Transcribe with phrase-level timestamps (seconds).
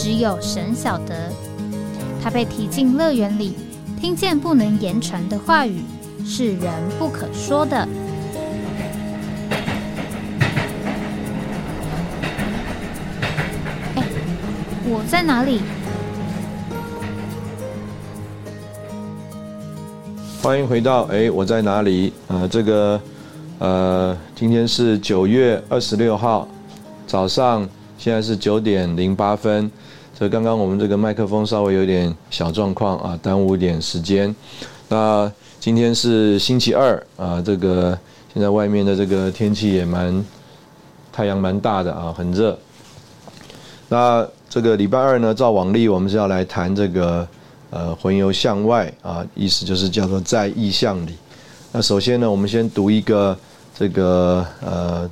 [0.00, 1.28] 只有神晓得，
[2.22, 3.56] 他被提进乐园里，
[4.00, 5.82] 听见不能言传的话语，
[6.24, 7.76] 是人不可说的。
[13.96, 14.04] 哎，
[14.84, 15.62] 我在哪里？
[20.40, 22.12] 欢迎回到哎，我在哪里？
[22.28, 23.00] 呃，这个
[23.58, 26.46] 呃，今天是九月二十六号
[27.04, 27.68] 早上，
[27.98, 29.68] 现在是九点零八分。
[30.18, 34.34] 所以刚刚我们这个麦克风稍微有点小状况啊，耽误点时间。
[34.88, 35.30] 那
[35.60, 37.96] 今天是星期二啊，这个
[38.34, 40.24] 现在外面的这个天气也蛮
[41.12, 42.58] 太阳蛮大的啊，很热。
[43.88, 47.28] 那这个礼拜二呢，照往例我们是要来谈这个
[47.70, 51.14] 呃魂游向外啊，意思就是叫做在意象里。
[51.70, 53.38] 那首先呢，我们先读一个
[53.72, 55.08] 这个呃。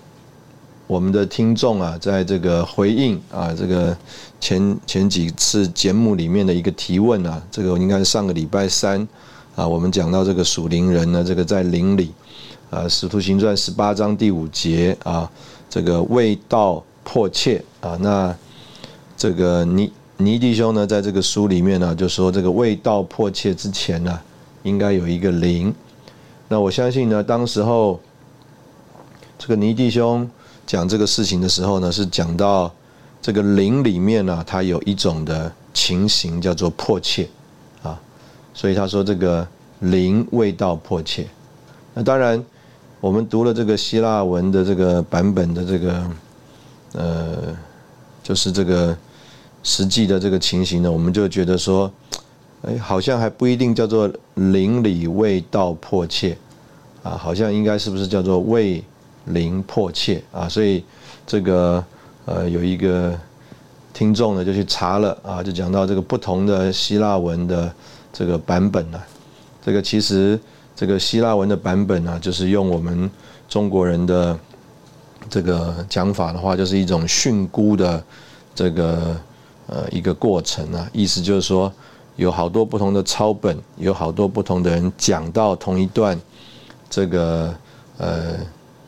[0.89, 3.97] 我们的听众啊，在这个回应啊，这个
[4.41, 9.07] 前前几次节目里面的一个提问啊，这个应该是上个礼拜三
[9.55, 12.13] 啊，我们讲到这个属灵人呢，这个在灵里
[12.71, 15.31] 啊，《使徒行传》十八章第五节啊，
[15.69, 18.35] 这个味道迫切啊，那
[19.17, 24.21] 这个尼尼弟兄呢，在这个书里面呢，就说这个味道迫切之前呢，
[24.63, 25.75] 应该有一个灵。
[26.49, 28.01] 那我相信呢，当时候
[29.39, 30.29] 这个尼弟兄。
[30.67, 32.69] 讲这个事情的时候呢，是讲到
[33.21, 37.29] 这个灵里面呢，它有一种的情形叫做迫切
[37.83, 38.01] 啊，
[38.55, 39.47] 所以他说这个
[39.81, 41.27] 灵味道迫切。
[41.95, 42.43] 那当然，
[43.01, 46.11] 我们读了这个希腊文的这个版本的这个
[46.93, 47.57] 呃，
[48.23, 48.97] 就是这个
[49.63, 51.91] 实际的这个情形呢，我们就觉得说，
[52.63, 56.37] 哎，好像还不一定叫做灵里味道迫切
[57.03, 58.83] 啊，好像应该是不是叫做味。
[59.31, 60.85] 灵迫切啊，所以
[61.27, 61.85] 这个
[62.27, 63.19] 呃有一个
[63.95, 67.73] 听众呢就去查了啊，就讲到这个不同的希腊文的
[68.13, 69.01] 这个版本呢，
[69.65, 70.39] 这个其实
[70.77, 73.11] 这个希腊文的版本呢，就是用我们
[73.49, 74.39] 中国人的
[75.31, 78.05] 这个讲法的话，就是一种训诂的
[78.55, 79.17] 这个
[79.67, 81.73] 呃一个过程啊，意思就是说
[82.17, 86.21] 有好多不同的抄本，有好多不同的人讲到同一段
[86.91, 87.55] 这个
[87.97, 88.35] 呃。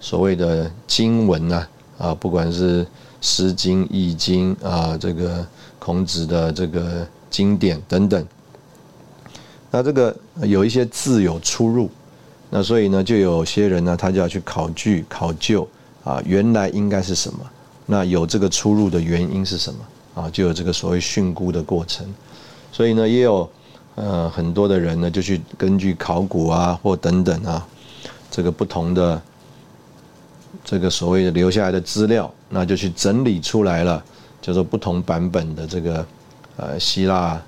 [0.01, 1.67] 所谓的经文呐，
[1.99, 2.85] 啊，不管是
[3.21, 5.45] 《诗经》《易经》啊，这个
[5.79, 8.27] 孔子的这个经典等等，
[9.71, 11.91] 那这个有一些字有出入，
[12.49, 15.69] 那所以呢，就有些人呢，他就要去考据考究
[16.05, 17.39] 啊，原来应该是什么？
[17.87, 20.23] 那有这个出入的原因是什么？
[20.23, 22.07] 啊，就有这个所谓训诂的过程。
[22.71, 23.51] 所以呢，也有
[23.97, 27.67] 呃很多的人呢，就去根据考古啊或等等啊，
[28.31, 29.21] 这个不同的。
[30.65, 34.05] 这个所谓的留下来的资料，那就去整理出来了，
[34.43, 36.07] 叫做不同版本的这个
[36.57, 37.41] 呃希腊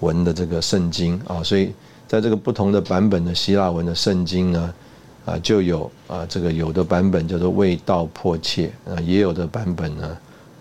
[0.00, 1.72] 文的这个圣经啊，所以
[2.08, 4.74] 在这个不同的版本的希腊文的圣经呢，
[5.26, 10.16] 啊就有啊这个有的版本叫做味道迫切啊，也有的版本呢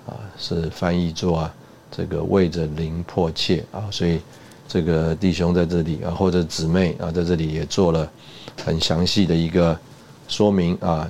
[0.06, 1.54] 啊是翻译作啊
[1.90, 4.20] 这个为着灵迫切啊，所以
[4.68, 8.10] 这个弟兄在这里啊或者姊妹啊在这里也做了
[8.66, 9.78] 很详细的一个
[10.28, 11.10] 说明啊。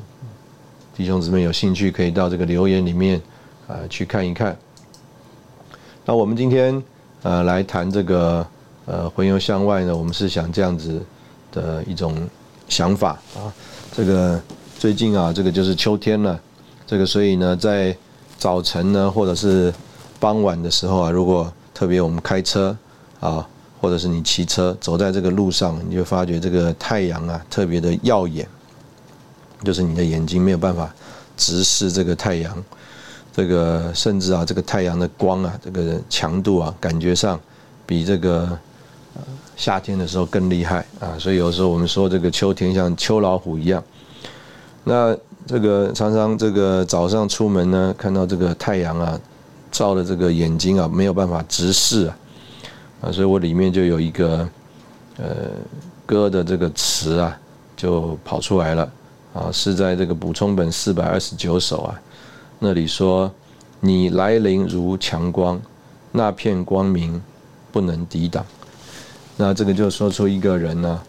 [0.95, 3.21] 弟兄姊妹有兴趣可以到这个留言里面
[3.67, 4.57] 啊去看一看。
[6.05, 6.81] 那我们今天
[7.21, 8.47] 呃来谈这个
[8.85, 11.05] 呃魂游向外呢，我们是想这样子
[11.51, 12.15] 的一种
[12.69, 13.51] 想法啊。
[13.91, 14.41] 这个
[14.79, 16.39] 最近啊，这个就是秋天了，
[16.87, 17.93] 这个所以呢，在
[18.37, 19.73] 早晨呢或者是
[20.17, 22.73] 傍晚的时候啊，如果特别我们开车
[23.19, 23.45] 啊，
[23.81, 28.47] 或者是你骑车走在这个路上，你就发觉这个太阳啊特别的耀眼。
[29.65, 30.93] 就是你的眼睛没有办法
[31.35, 32.63] 直视这个太阳，
[33.33, 37.37] 这个甚至啊，这个太阳的光啊，这个强度啊，感觉上
[37.85, 38.57] 比这个
[39.57, 41.17] 夏天的时候更厉害啊。
[41.19, 43.83] 所以有时候我们说这个秋天像秋老虎一样。
[44.85, 45.17] 那
[45.47, 49.19] 这个常常这个早上出门呢，看到这个太阳啊，
[49.71, 52.17] 照的这个眼睛啊，没有办法直视啊。
[53.01, 54.47] 啊，所以我里面就有一个
[55.17, 55.25] 呃
[56.05, 57.37] 歌的这个词啊，
[57.75, 58.89] 就跑出来了。
[59.35, 62.01] 啊，是在这个补充本四百二十九首啊，
[62.57, 63.29] 那里说
[63.81, 65.61] ：“你来临如强光，
[66.13, 67.21] 那片光明
[67.69, 68.45] 不能抵挡。
[69.35, 71.01] 那这个就说出一个人呢，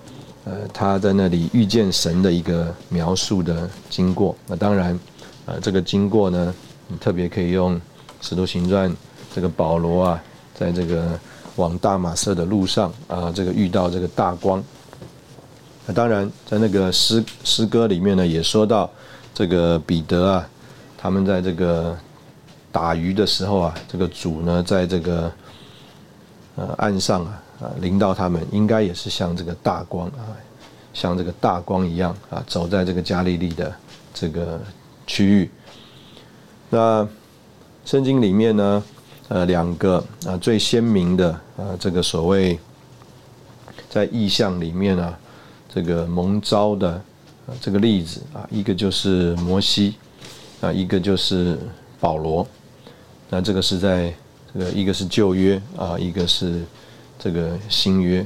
[0.44, 4.34] 呃，他在那里遇见神的一个描述的经过。
[4.48, 4.98] 那当然，
[5.44, 6.52] 呃，这个经过呢，
[6.88, 7.76] 你特别可以用
[8.20, 8.90] 《使徒行传》
[9.32, 11.16] 这个保罗啊，在这个
[11.54, 14.60] 往大马色的路上啊，这个遇到这个大光。
[15.86, 18.90] 那当然，在那个诗诗歌里面呢，也说到
[19.32, 20.48] 这个彼得啊，
[20.98, 21.96] 他们在这个
[22.70, 25.32] 打鱼的时候啊，这个主呢，在这个
[26.56, 27.42] 呃岸上啊。
[27.58, 30.28] 啊，临到他们应该也是像这个大光啊，
[30.92, 33.74] 像这个大光一样啊，走在这个加利利的
[34.12, 34.60] 这个
[35.06, 35.50] 区域。
[36.68, 37.08] 那
[37.86, 38.84] 圣经里面呢，
[39.28, 42.60] 呃，两个啊最鲜明的啊这个所谓
[43.88, 45.18] 在意象里面啊，
[45.76, 47.00] 这个蒙召的
[47.60, 49.94] 这个例子啊，一个就是摩西
[50.60, 51.56] 啊，一个就是
[52.00, 52.44] 保罗。
[53.28, 54.12] 那这个是在
[54.52, 56.64] 这个一个是旧约啊，一个是。
[57.18, 58.24] 这个新约，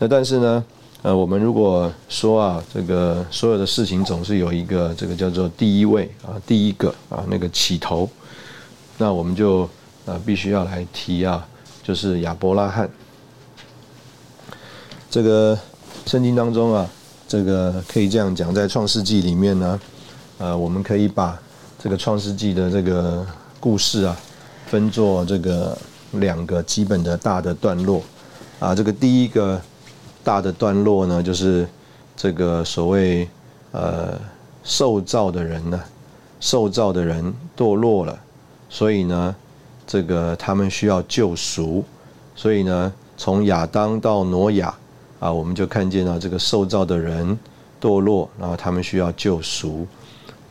[0.00, 0.64] 那但是呢，
[1.02, 8.10] 呃，我们如果说啊，这个所有的事情总是有一个这个叫做第一位啊，第一个啊那个起头，
[8.98, 9.62] 那我们就
[10.06, 11.46] 啊必须要来提啊，
[11.84, 12.90] 就是亚伯拉罕。
[15.08, 15.56] 这个
[16.06, 16.88] 圣经当中啊，
[17.28, 19.80] 这个可以这样讲，在创世纪里面呢，
[20.38, 21.38] 呃，我们可以把
[21.78, 23.26] 这个创世纪的这个
[23.58, 24.16] 故事啊，
[24.66, 25.76] 分作这个。
[26.14, 28.02] 两个基本的大的段落，
[28.58, 29.62] 啊，这个第一个
[30.24, 31.64] 大的段落呢，就是
[32.16, 33.28] 这个所谓
[33.70, 34.18] 呃
[34.64, 35.80] 受造的人呢，
[36.40, 38.18] 受造的人堕落了，
[38.68, 39.32] 所以呢，
[39.86, 41.84] 这个他们需要救赎，
[42.34, 44.74] 所以呢，从亚当到挪亚
[45.20, 47.38] 啊，我们就看见了这个受造的人
[47.80, 49.86] 堕落，然后他们需要救赎，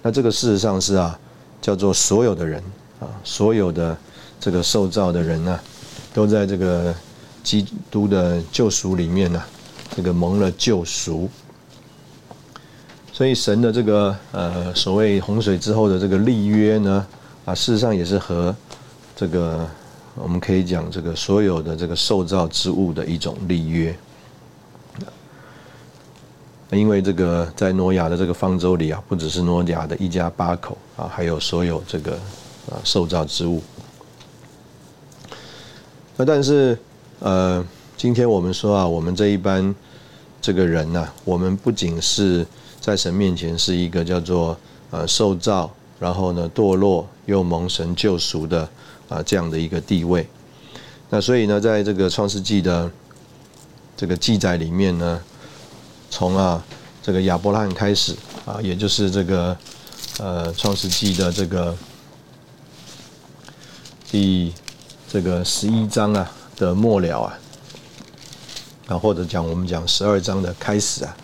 [0.01, 1.19] 那这个事实上是啊，
[1.61, 2.63] 叫做所有的人
[3.01, 3.97] 啊，所有的。
[4.41, 5.59] 这个受造的人呢，
[6.13, 6.95] 都在这个
[7.43, 9.43] 基督的救赎里面呢，
[9.93, 11.29] 这个蒙了救赎。
[13.11, 17.05] 所以神的这个呃所谓洪水之后的这个立约呢，
[17.43, 18.55] 啊，事实上也是和
[19.13, 19.67] 这个
[20.15, 23.93] 我们可以讲这个所有的这个受造之物的一种立约。
[26.77, 32.13] 因为这个在挪亚的这个方舟里啊，不只是挪亚的一家八口啊，还有所有这个
[32.69, 33.61] 啊受造之物。
[36.15, 36.77] 那但是，
[37.19, 37.65] 呃，
[37.97, 39.73] 今天我们说啊，我们这一班
[40.41, 42.45] 这个人呢，我们不仅是
[42.79, 44.55] 在神面前是一个叫做
[44.91, 48.69] 呃受造，然后呢堕落又蒙神救赎的
[49.07, 50.27] 啊这样的一个地位。
[51.09, 52.91] 那所以呢，在这个创世纪的
[53.97, 55.19] 这个记载里面呢，
[56.09, 56.63] 从啊
[57.01, 58.15] 这个亚伯拉罕开始
[58.45, 59.57] 啊，也就是这个
[60.19, 61.75] 呃创世纪的这个
[64.09, 64.53] 第。
[65.11, 67.39] 这个十一章啊的末了啊，
[68.85, 71.17] 啊或者讲我们讲十二章的开始啊，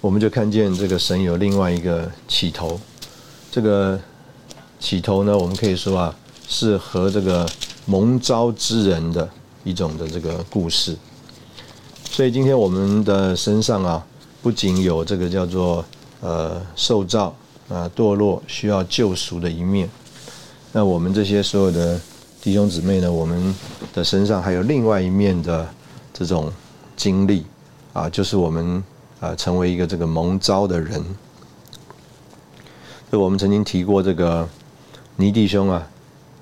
[0.00, 2.80] 我们就看见这个神有另外一个起头，
[3.50, 4.00] 这个
[4.78, 6.14] 起头呢，我们可以说啊
[6.46, 7.44] 是和这个
[7.86, 9.28] 蒙召之人的
[9.64, 10.96] 一种的这个故事，
[12.12, 14.06] 所以今天我们的身上啊，
[14.42, 15.82] 不仅有这个叫做
[16.20, 17.34] 呃受造
[17.70, 19.88] 啊堕落需要救赎的一面，
[20.72, 21.98] 那我们这些所有的。
[22.42, 23.54] 弟兄姊妹呢，我们
[23.94, 25.64] 的身上还有另外一面的
[26.12, 26.52] 这种
[26.96, 27.46] 经历
[27.92, 28.82] 啊，就是我们
[29.20, 31.00] 啊成为一个这个蒙召的人。
[33.12, 34.48] 就我们曾经提过这个
[35.14, 35.86] 尼弟兄啊，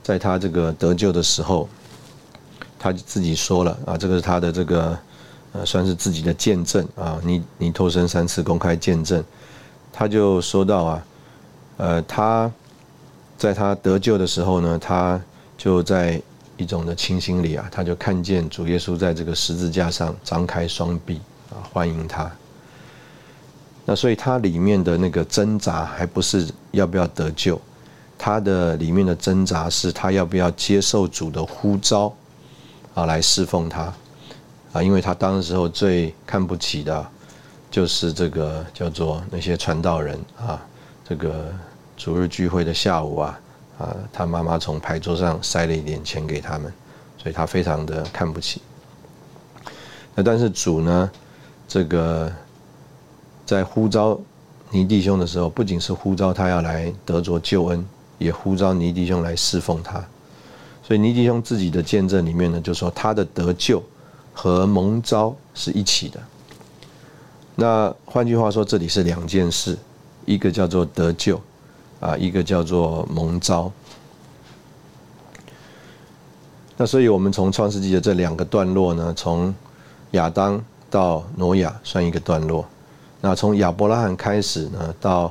[0.02, 1.68] 在他这个得救的时候，
[2.78, 4.98] 他自己说了啊，这个是他的这个
[5.52, 9.22] 呃算是自己的见证啊，尼尼托生三次公开见证，
[9.92, 11.04] 他就说到啊，
[11.76, 12.50] 呃他
[13.36, 15.20] 在他得救的时候呢，他
[15.56, 16.20] 就在
[16.56, 22.30] 一种的清醒里啊，他就看见主耶稣在这个十字架上张开双臂啊，欢迎他。
[23.86, 27.60] 那所以他里面的那个挣扎，还不是要不要得救，
[28.16, 32.14] 他的里面的挣扎是他要不要接受主的呼召
[32.94, 33.92] 啊，来侍奉他
[34.72, 37.06] 啊，因为他当时候最看不起的，
[37.70, 40.60] 就是这个叫做那些传道人啊，
[41.08, 41.52] 这个
[41.96, 43.40] 主日聚会的下午啊。
[43.80, 46.70] 啊，他妈妈从牌桌上塞了一点钱给他们，
[47.16, 48.60] 所以他非常的看不起。
[50.14, 51.10] 那但是主呢，
[51.66, 52.30] 这个
[53.46, 54.20] 在呼召
[54.68, 57.82] 尼弟兄的时候，不仅是呼召他要来得着救恩，
[58.18, 60.04] 也呼召尼弟兄来侍奉他。
[60.82, 63.82] 所以尼弟兄自己的见证里面呢，就说他的得救
[64.32, 66.20] 和蒙召是一起的。
[67.56, 69.78] 那换句话说，这里是两件事，
[70.24, 71.40] 一个叫做得救。
[72.00, 73.70] 啊，一个叫做蒙召。
[76.78, 79.54] 那所以我们从创世纪的这两个段落呢，从
[80.12, 80.58] 亚当
[80.88, 82.66] 到挪亚算一个段落，
[83.20, 85.30] 那从亚伯拉罕开始呢，到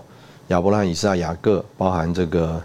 [0.50, 2.62] 亚伯拉罕、以撒、雅各，包含这个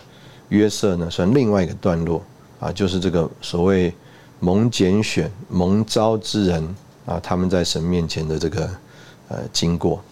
[0.51, 2.23] 约瑟呢，算另外一个段落
[2.61, 3.91] 啊，就是这个所谓
[4.45, 8.71] 蒙拣选、蒙召之人啊，他们在神面前的这个
[9.29, 10.03] 呃经过。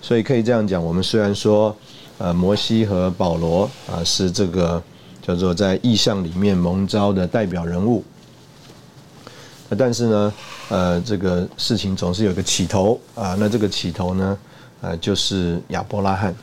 [0.00, 1.76] 所以可以这样讲，我们虽然说
[2.18, 4.80] 呃摩西和保罗啊是这个。
[5.22, 8.02] 叫做在意象里面蒙召的代表人物，
[9.78, 10.32] 但是呢，
[10.70, 13.36] 呃，这个事情总是有个起头啊。
[13.38, 14.38] 那这个起头呢，
[14.80, 16.34] 呃，就是亚伯拉罕。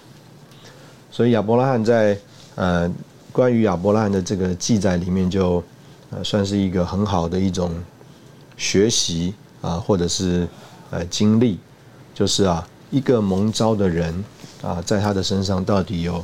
[1.12, 2.18] 所以亚伯拉罕在
[2.56, 2.90] 呃
[3.32, 5.62] 关于亚伯拉罕的这个记载里面，就
[6.10, 7.72] 呃算是一个很好的一种
[8.58, 10.48] 学习啊，或者是
[10.92, 11.60] 呃经历，
[12.14, 14.24] 就是啊一个蒙招的人
[14.62, 16.24] 啊，在他的身上到底有。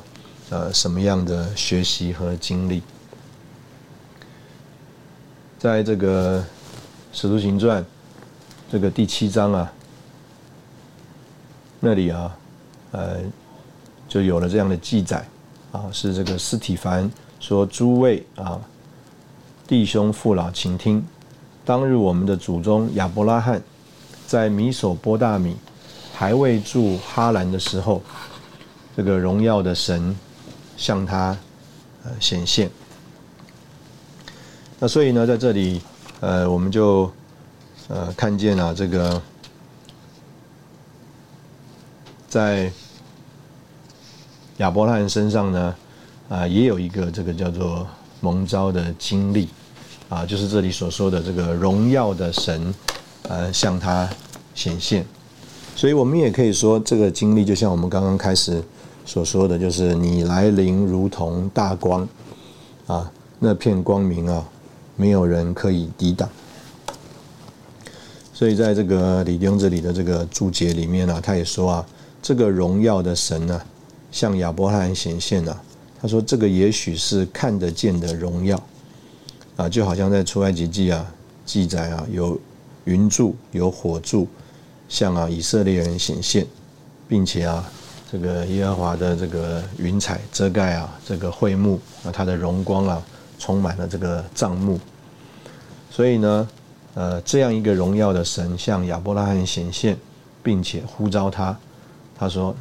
[0.50, 2.84] 呃，什么样的学习和经历，
[5.58, 6.40] 在这个
[7.12, 7.82] 《使徒行传》
[8.70, 9.74] 这个第七章啊，
[11.80, 12.38] 那里啊，
[12.92, 13.22] 呃，
[14.08, 15.26] 就有了这样的记载
[15.72, 17.10] 啊，是这个斯体凡
[17.40, 18.62] 说：“诸位啊，
[19.74, 21.04] 弟兄父老，请听，
[21.66, 23.60] 当日我们的祖宗亚伯拉罕
[24.28, 25.58] 在米索波大米
[26.14, 28.00] 还未住哈兰的时候，
[28.96, 30.16] 这个荣耀的神。”
[30.78, 31.36] 向他
[32.04, 32.70] 呃显现，
[34.80, 35.82] 那所以呢，在这里
[36.20, 37.12] 呃，我们就
[37.88, 39.22] 呃看见了这个
[42.28, 42.72] 在
[44.58, 45.76] 亚伯拉罕身上呢
[46.30, 47.88] 啊，也有一个这个叫做
[48.20, 49.48] 蒙召的经历
[50.10, 52.74] 啊，就是这里所说的这个荣耀的神
[53.30, 54.10] 呃向他
[54.56, 55.06] 显现，
[55.76, 58.64] 所以我们也可以说，这个经历就像我们刚刚开始。
[59.06, 62.08] 所说的就是你来临如同大光，
[62.88, 64.48] 啊，那片光明啊，
[64.96, 66.30] 没有人可以抵挡。
[68.34, 71.86] 所以在这个李丁这里的这个注解里面呢，他也说啊，
[72.22, 73.62] 这个荣耀的神呢，
[74.10, 75.62] 向亚伯拉罕显现了。
[76.02, 78.58] 他说这个也许是看得见的荣耀，
[79.56, 81.06] 啊，就好像在出埃及记啊
[81.46, 82.40] 记载啊，有
[82.86, 84.28] 云柱有火柱，
[84.90, 86.46] 向啊以色列人显现，
[87.08, 87.70] 并且啊。
[88.12, 93.02] 这个耶和华的这个云彩遮盖啊，这个会幕啊，它的荣光啊，
[93.40, 94.80] 充满了这个帐幕。
[95.90, 96.48] 所以呢，
[96.94, 99.98] 呃，这样一个荣耀的神向亚伯拉罕显现，
[100.44, 101.58] 并且呼召他，
[102.16, 102.56] 他说，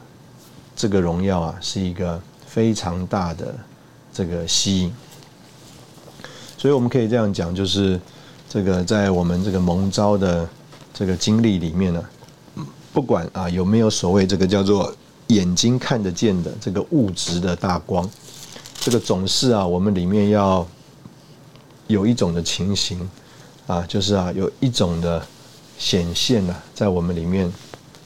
[0.74, 3.54] 这个荣耀啊，是一个非常大的
[4.10, 4.90] 这个吸引。
[6.62, 8.00] 所以我们可以这样讲，就是
[8.48, 10.48] 这个在我们这个蒙招的
[10.94, 12.04] 这个经历里面呢，
[12.92, 14.94] 不管啊有没有所谓这个叫做。
[15.28, 18.06] 眼睛看得见的这个物质的大光，
[18.78, 20.66] 这个总是啊，我们里面要
[21.86, 23.08] 有一种的情形
[23.66, 25.24] 啊，就是啊，有一种的
[25.78, 27.50] 显现啊，在我们里面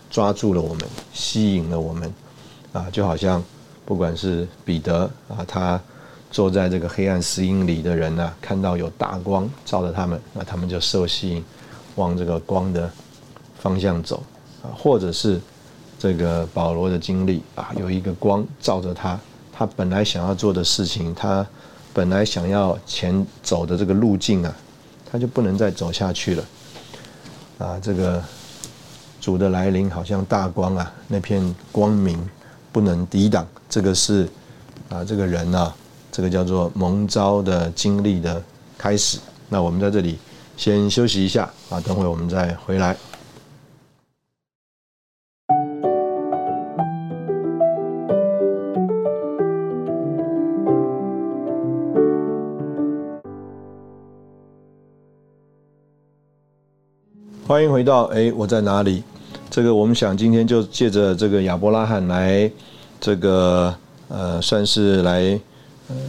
[0.08, 2.14] 抓住了我们，吸引了我们
[2.72, 3.42] 啊，就好像
[3.84, 5.80] 不管是彼得啊，他
[6.30, 11.44] 坐在这个黑暗石英里的人呢，看到有大光照着他们，那他们就受吸引，
[11.94, 12.90] 往这个光的
[13.58, 14.22] 方向走
[14.62, 15.40] 啊，或者是。
[15.98, 19.18] 这个保罗的经历啊，有一个光照着他，
[19.50, 21.44] 他本来想要做的事情，他
[21.94, 24.54] 本来想要前走的这个路径啊，
[25.10, 26.44] 他就不能再走下去了。
[27.56, 28.22] 啊，这个
[29.22, 31.42] 主的来临好像大光啊，那片
[31.72, 32.22] 光明
[32.70, 33.44] 不能抵挡。
[33.66, 34.28] 这个是
[34.90, 35.74] 啊，这个人啊，
[36.16, 38.42] 这个叫做蒙招的经历的
[38.78, 39.18] 开始。
[39.50, 40.16] 那我们在这里
[40.56, 42.96] 先休息一下啊，等会我们再回来。
[57.46, 59.04] 欢迎回到哎，我在哪里？
[59.50, 62.50] 这个我们想今天就借着这个亚伯拉罕来，
[62.98, 63.74] 这个
[64.08, 65.38] 呃，算是来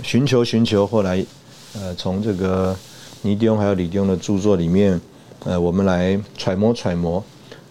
[0.04, 1.24] 寻求寻求，后来
[1.76, 2.76] 呃从这个
[3.22, 5.00] 尼迪翁还有李迪翁的著作里面，
[5.46, 7.24] 呃，我们来揣摩揣摩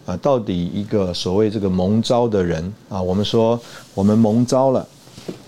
[0.05, 3.61] 啊，到底一个所谓这个蒙招的人啊，我们说
[3.95, 4.87] 我们蒙招了，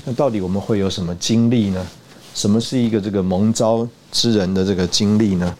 [0.05, 1.87] 那到底我们会有什么经历呢？
[2.35, 5.57] 什么是一个这个蒙招之人的这个经历呢？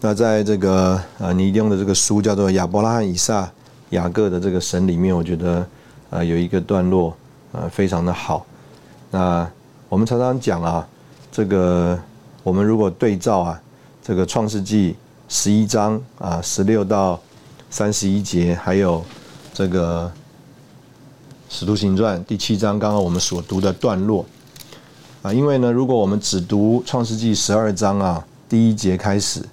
[0.00, 3.50] 那在这个呃尼丁的这个书叫做《亚伯拉罕、以撒、
[3.90, 5.66] 雅各的这个神》里面，我觉得
[6.10, 7.16] 呃有一个段落
[7.52, 8.46] 呃非常的好。
[9.10, 9.48] 那
[9.88, 10.86] 我们常常讲啊，
[11.32, 11.98] 这个
[12.42, 13.60] 我们如果对照啊，
[14.02, 14.94] 这个创世纪
[15.28, 17.18] 十一章啊十六到
[17.70, 19.04] 三十一节，还有
[19.52, 20.10] 这个
[21.48, 24.24] 使徒行传第七章刚刚我们所读的段落
[25.22, 28.24] 啊，因为呢，如果我们只读创世纪十二章啊。
[28.50, 29.44] 第一节开始，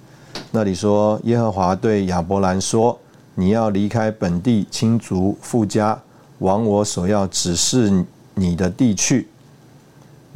[0.52, 2.98] 那里说耶和华对亚伯兰说
[3.36, 6.00] ：“你要离开本地亲族富家，
[6.38, 9.28] 往我所要指示你的地去。”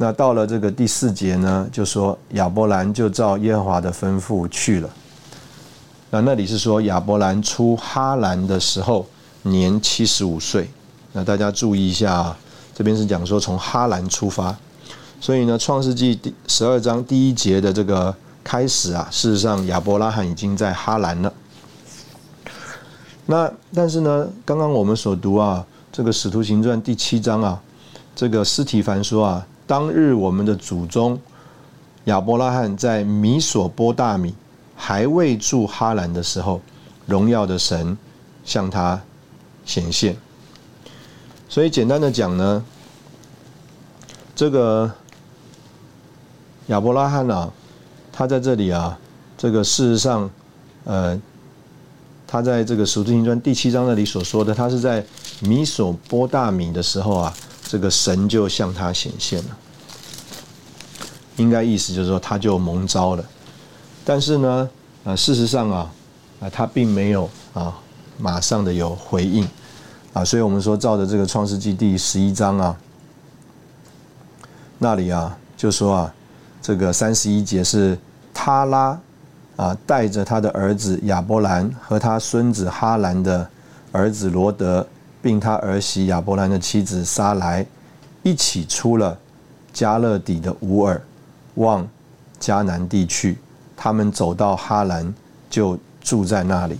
[0.01, 4.89] 那到了这个第四节呢，就说亚伯兰就照耶和华的吩咐去了。
[6.09, 9.05] 那那里是说亚伯兰出哈兰的时候
[9.43, 10.67] 年七十五岁。
[11.13, 12.37] 那大家注意一下啊，
[12.73, 14.57] 这边是讲说从哈兰出发，
[15.19, 21.31] 所以呢，《创世纪》第十二章第一节的这个开始啊，事实上亚伯拉罕已经在哈兰了。
[23.27, 27.61] 那但是呢，刚刚我们所读啊，这个《使徒行传》第七章啊，
[28.15, 31.19] 这个斯提凡说啊，当日我们的祖宗
[32.05, 34.33] 亚伯拉罕在米索波大米
[34.75, 36.59] 还未住哈兰的时候，
[37.05, 37.97] 荣耀的神
[38.43, 38.99] 向他
[39.65, 40.17] 显现。
[41.47, 42.63] 所以简单的讲呢，
[44.35, 44.91] 这个
[46.67, 47.51] 亚伯拉罕啊，
[48.11, 48.97] 他在这里啊，
[49.37, 50.29] 这个事实上，
[50.85, 51.19] 呃，
[52.25, 55.05] 他在这个《使徒行传》第七章那里所说的，他是在
[55.41, 57.33] 米索波大米的时候啊，
[57.71, 59.57] 这个神就向他显现了。
[61.37, 63.23] 应该意思就是说，他就蒙招了。
[64.03, 64.69] 但是呢，
[65.05, 65.89] 呃，事实上啊，
[66.41, 67.73] 啊，他并没有啊，
[68.17, 69.47] 马上的有回应。
[70.11, 72.75] 啊，所以我们说，照着这个创世纪第十一章啊，
[74.77, 76.13] 那里啊，就说啊，
[76.61, 77.97] 这个三十一节是
[78.33, 78.99] 他拉
[79.55, 83.49] 啊，带着他的儿子亚伯兰和他孙子哈兰的
[83.93, 84.85] 儿子罗德，
[85.21, 87.65] 并他儿媳亚伯兰的妻子撒来，
[88.23, 89.17] 一起出了
[89.71, 91.01] 加勒底的乌尔，
[91.55, 91.87] 往
[92.39, 93.37] 迦南地去。
[93.75, 95.13] 他们走到哈兰，
[95.49, 96.77] 就住在那里。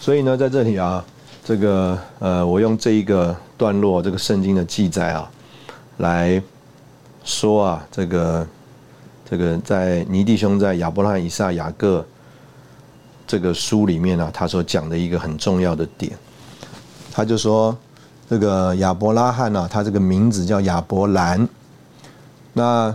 [0.00, 1.04] 所以呢，在这里啊。
[1.44, 5.28] 这个呃，我用这一个段落，这个圣经的记载啊，
[5.96, 6.40] 来
[7.24, 8.46] 说啊，这个
[9.28, 12.06] 这个在尼弟兄在亚伯拉罕、以撒、雅各
[13.26, 16.12] 这个书里面呢，他所讲的一个很重要的点，
[17.12, 17.76] 他就说
[18.28, 21.48] 这个亚伯拉罕呢，他这个名字叫亚伯兰，
[22.54, 22.92] 那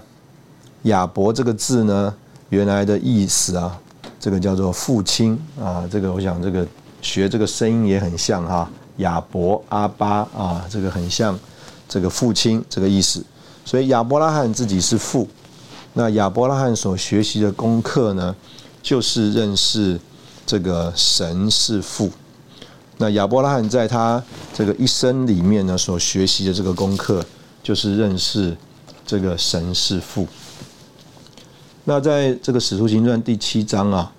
[0.83, 2.13] 亚伯这个字呢，
[2.49, 3.79] 原来的意思啊，
[4.19, 6.67] 这个叫做父亲啊，这个我想这个。
[6.99, 11.39] 学这个声音也很像哈，亚伯阿巴啊，这个很像
[11.87, 13.23] 这个父亲这个意思。
[13.63, 15.27] 所以亚伯拉罕自己是父，
[15.93, 18.35] 那亚伯拉罕所学习的功课呢，
[18.81, 19.97] 就是认识
[20.45, 22.09] 这个神是父。
[22.97, 27.23] 那亚伯拉罕在他这个一生里面呢，所学习的这个功课，
[27.63, 28.55] 就是认识
[29.05, 30.27] 这个神是父。
[31.85, 34.11] 那在这个使徒行传第七章啊。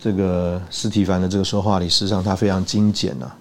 [0.00, 3.32] 这个斯提凡的这个说话里，事实上他非常精简呐。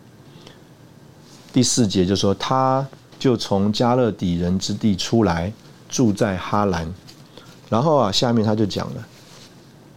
[1.51, 2.87] 第四节就说，他
[3.19, 5.51] 就从加勒底人之地出来，
[5.89, 6.87] 住在哈兰。
[7.67, 9.05] 然后啊，下面他就讲了，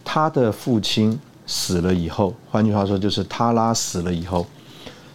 [0.03, 4.45] 他的父亲死了以后，换句话说就是他拉死了以后，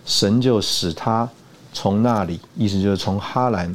[0.04, 1.28] 神就使他
[1.72, 3.74] 从那里，意思就是从哈兰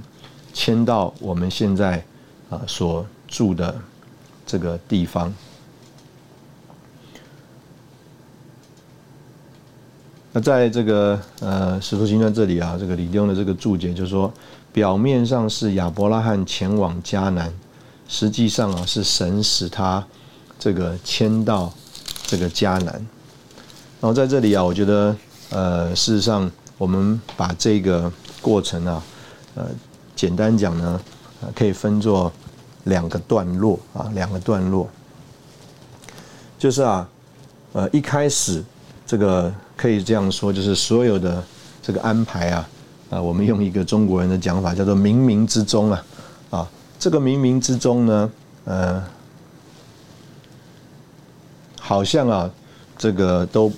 [0.54, 2.04] 迁到我们现在
[2.50, 3.76] 啊所住的
[4.46, 5.34] 这个地方。
[10.34, 14.32] 那在这个呃《使徒行传》这里啊，这个李丁的这个注解就是说，
[14.72, 17.52] 表面上是亚伯拉罕前往迦南，
[18.08, 20.06] 实际上啊是神使他
[20.60, 21.74] 这个迁到
[22.28, 22.94] 这个迦南。
[24.00, 25.16] 然后在这里啊，我觉得
[25.50, 29.04] 呃事实上我们把这个过程啊，
[29.56, 29.66] 呃
[30.16, 31.02] 简单讲呢，
[31.56, 32.32] 可以分作
[32.86, 34.90] 两个段落啊，两个段落，
[36.58, 37.08] 就是啊，
[37.74, 38.64] 呃一开始
[39.06, 39.54] 这个。
[39.78, 41.44] 可以这样说，就是所有的
[41.84, 42.70] 这个安排啊，
[43.12, 46.04] 啊，我们用一个中国人的讲法叫做冥冥之中啊，
[46.50, 48.32] 啊，这个冥冥之中呢，
[48.66, 49.04] 呃，
[51.80, 52.50] 好像啊，
[52.98, 53.72] 这个都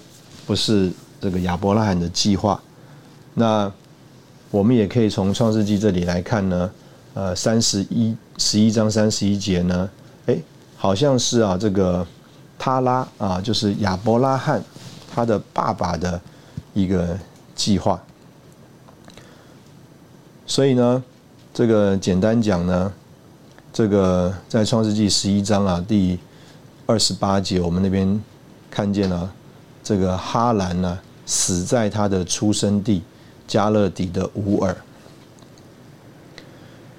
[0.48, 2.62] 不是这个亚伯拉罕的计划。
[3.34, 3.72] 那
[4.52, 6.70] 我们也可以从创世纪这里来看呢，
[7.14, 9.90] 呃，三十一十一章三十一节呢，
[10.26, 10.38] 哎，
[10.76, 12.06] 好像是啊，这个
[12.58, 14.64] 他拉啊，就是亚伯拉罕。
[15.12, 16.22] 他的爸爸的
[16.76, 17.18] 一个
[17.56, 18.00] 计划，
[20.46, 21.04] 所以呢，
[21.52, 22.94] 这个简单讲呢，
[23.74, 26.20] 这个在创世纪十一章啊第
[26.86, 28.22] 二十八节，我们那边
[28.70, 29.30] 看见了
[29.84, 30.98] 这个哈兰呢
[31.30, 33.04] 死在他的出生地
[33.48, 34.76] 加勒底的乌尔，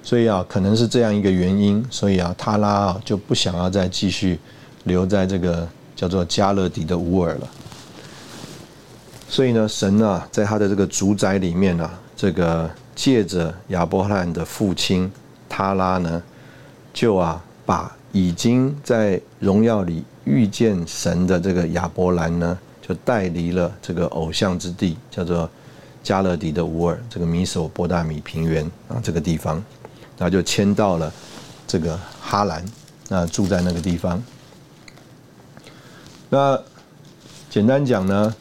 [0.01, 4.39] 所以啊，可能是这样一个原因，所以啊，他拉啊就不想要再继续
[4.85, 5.67] 留在这个
[5.97, 7.49] 叫做加勒底的乌尔了。
[9.27, 15.11] 所以呢，神呢，在他的这个主宰里面呢，这个借着亚伯拉罕的父亲
[15.49, 16.23] 他拉呢，
[16.93, 22.57] 就啊把已经在荣耀里遇见神的这个亚伯兰呢，
[22.91, 25.49] 就带离了这个偶像之地，叫做
[26.03, 29.55] 加勒底的乌尔，这个米索波大米平原啊这个地方，
[30.17, 31.11] 然后就迁到了
[31.65, 32.65] 这个哈兰，
[33.07, 34.21] 那住在那个地方。
[36.29, 36.59] 那
[37.49, 38.35] 简单讲呢，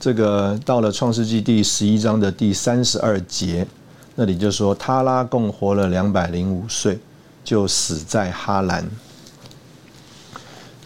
[0.00, 3.66] 这个到了创世纪第十一章的第三十二节，
[4.16, 6.98] 那里就说他拉共活了两百零五岁。
[7.44, 8.88] 就死在哈兰，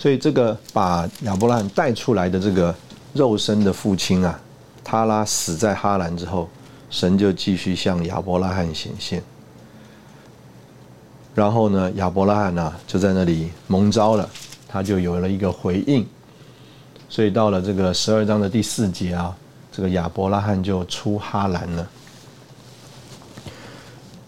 [0.06, 2.72] 所以这个把亚伯拉罕带出来的这个
[3.12, 4.38] 肉身的父亲啊，
[4.84, 6.48] 他拉死在哈兰之后，
[6.88, 9.20] 神就继续向亚伯拉罕显现。
[11.34, 14.30] 然后呢，亚伯拉罕呢就在那里蒙召了，
[14.68, 16.06] 他就有了一个回应。
[17.08, 19.36] 所以到了这个十二章的第四节啊，
[19.72, 21.90] 这个亚伯拉罕就出哈兰了。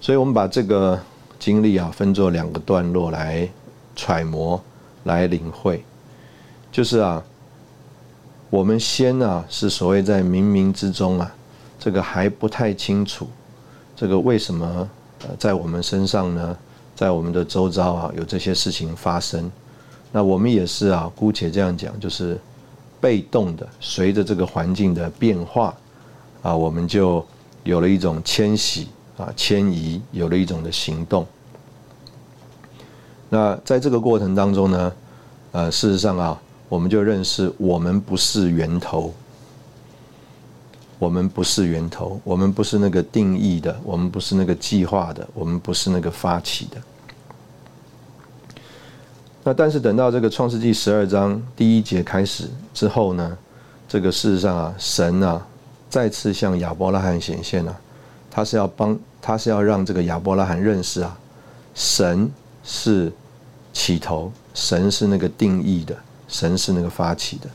[0.01, 0.99] 所以我们把这个。
[1.38, 3.49] 经历啊，分作两个段落来
[3.95, 4.61] 揣摩、
[5.09, 5.83] 来领会，
[6.71, 7.25] 就是啊，
[8.49, 11.35] 我们先啊是所谓在冥冥之中啊，
[11.81, 13.27] 这个还不太清楚，
[13.97, 14.88] 这个为什么
[15.23, 16.57] 呃在我们身上呢，
[16.94, 19.51] 在我们的周遭啊有这些事情发生，
[20.12, 22.38] 那我们也是啊，姑且这样讲，就是
[23.01, 25.75] 被动的，随着这个环境的变化
[26.42, 27.27] 啊，我们就
[27.64, 28.87] 有了一种迁徙。
[29.18, 31.27] 啊，迁移有了一种的行动。
[33.31, 34.93] 那在这个过程当中呢，
[35.53, 39.12] 呃，事实上啊，我们就认识我们不是源头，
[40.99, 46.77] 我们不是源头，我们不是那个定义的，我们不是那个计划的，我们不是那个发起的。
[49.45, 53.38] 那但是等到这个创世纪十二章第一节开始之后呢，
[53.88, 55.47] 这个事实上啊，神啊
[55.88, 57.79] 再次向亚伯拉罕显现了。
[58.31, 61.19] 他是要帮，他是要让这个亚伯拉罕认识啊，
[61.75, 62.31] 神
[62.68, 63.11] 是
[63.72, 65.96] 起头，神是那个定义的，
[66.28, 67.48] 神是那个发起的。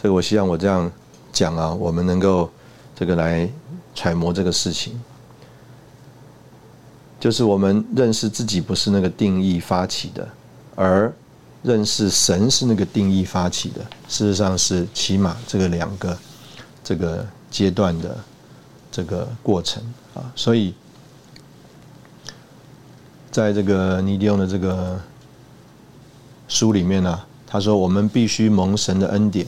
[0.00, 0.88] 这个我希望我这样
[1.32, 2.48] 讲啊，我们能够
[2.94, 3.50] 这个来
[3.92, 4.96] 揣摩这个事情，
[7.18, 10.28] 就是我们认识自己不是那个定义发起的，
[10.76, 11.12] 而
[11.64, 13.80] 认识神是那个定义发起的。
[14.08, 16.16] 事实上是起码这个两个
[16.84, 18.16] 这个阶段的。
[18.88, 19.82] 这个过程
[20.14, 20.72] 啊，所以
[23.36, 24.98] 在这个尼迪翁的这个
[26.48, 29.46] 书里面呢，他说我们必须蒙神的恩典，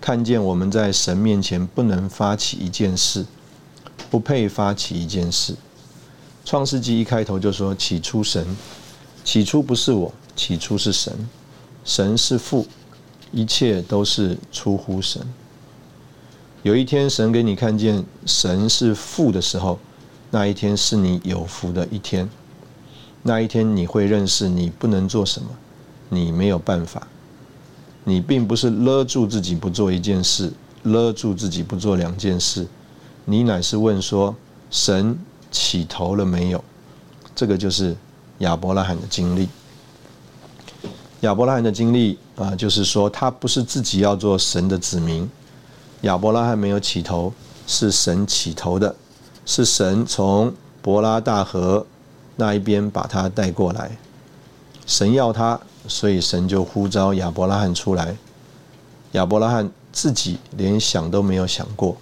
[0.00, 3.26] 看见我们在神面前不能发起一件事，
[4.08, 5.56] 不配发起一件事。
[6.44, 8.56] 创世纪一开头就说：起初神，
[9.24, 11.12] 起初不是我，起初是神，
[11.84, 12.68] 神是父，
[13.32, 15.20] 一切都是出乎神。
[16.62, 19.80] 有一天，神给你看见神是父的时候，
[20.30, 22.30] 那一天是你有福的一天。
[23.22, 25.48] 那一天你会认识你不能做什么，
[26.08, 27.06] 你没有办法。
[28.04, 30.52] 你并不是勒住自己不做一件事，
[30.84, 32.66] 勒住自己不做两件事，
[33.26, 34.34] 你乃是问说：
[34.70, 35.18] 神
[35.50, 36.64] 起头了没有？
[37.34, 37.94] 这个就是
[38.38, 39.48] 亚伯拉罕的经历。
[41.20, 45.28] 亚伯拉罕的经历啊，就是说他不是自己要做神的子民。
[46.02, 47.32] 亚伯拉罕没有起头，
[47.66, 48.94] 是神起头的，
[49.44, 51.84] 是神从伯拉大河
[52.40, 53.90] 那一边把他带过来。
[54.86, 58.16] 神要他，所以神就呼召亚伯拉罕出来。
[59.12, 61.96] 亚伯拉罕自己连想都没有想过。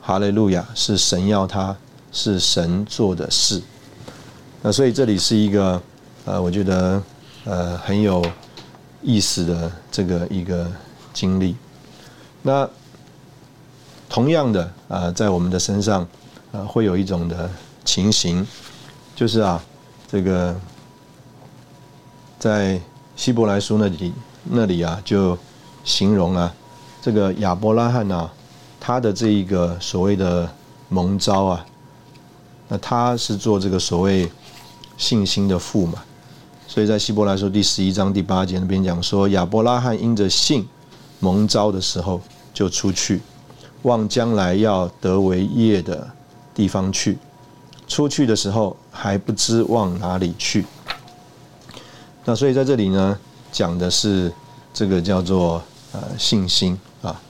[0.00, 1.74] 哈利路亚，是神要他，
[2.12, 3.62] 是神做的事。
[4.60, 5.80] 那所以这里是一个
[6.26, 7.02] 呃，我觉得
[7.44, 8.24] 呃很有
[9.02, 10.70] 意思的这个一个
[11.12, 11.56] 经历。
[12.42, 12.68] 那
[14.08, 16.06] 同样的啊，在我们的身上
[16.52, 17.50] 啊，会有一种的
[17.84, 18.46] 情形，
[19.14, 19.62] 就是啊，
[20.10, 20.54] 这个
[22.38, 22.80] 在
[23.16, 25.36] 希伯来书那里那里啊，就
[25.84, 26.52] 形容啊，
[27.00, 28.30] 这个亚伯拉罕啊，
[28.80, 30.50] 他的这一个所谓的
[30.88, 31.66] 蒙召啊，
[32.68, 34.30] 那他是做这个所谓
[34.96, 36.02] 信心的父嘛，
[36.66, 40.68] 所以在希伯来书第十一章第八节那边讲说，亚伯拉罕因着信
[41.20, 42.20] 蒙召的时候。
[42.54, 43.20] 就出去，
[43.82, 46.08] 往将来要得为业的
[46.54, 47.18] 地方去。
[47.86, 50.64] 出去的时候还不知往哪里去。
[52.24, 53.18] 那所以在这里呢，
[53.52, 54.32] 讲的是
[54.72, 57.20] 这个叫做呃信心啊。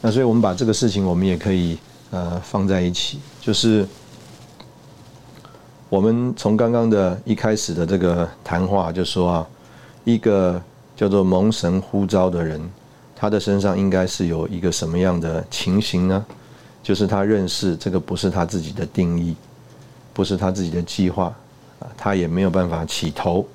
[0.00, 1.78] 那所以我们把这个事情，我们也可以
[2.10, 3.86] 呃放在一起，就是
[5.88, 9.46] 我们从刚刚的一开始的这个谈话就说啊，
[10.04, 10.60] 一个
[10.96, 12.60] 叫做蒙神呼召的人。
[13.14, 16.26] 他的身上应该是有一个什么样的情形呢？
[16.82, 19.36] 就是他认识这个不是他自己的定义，
[20.12, 21.26] 不是他自己的计划，
[21.80, 23.46] 啊，他也没有办法起头，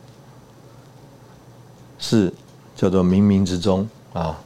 [1.99, 2.33] 是
[2.75, 4.39] 叫做冥冥之中啊，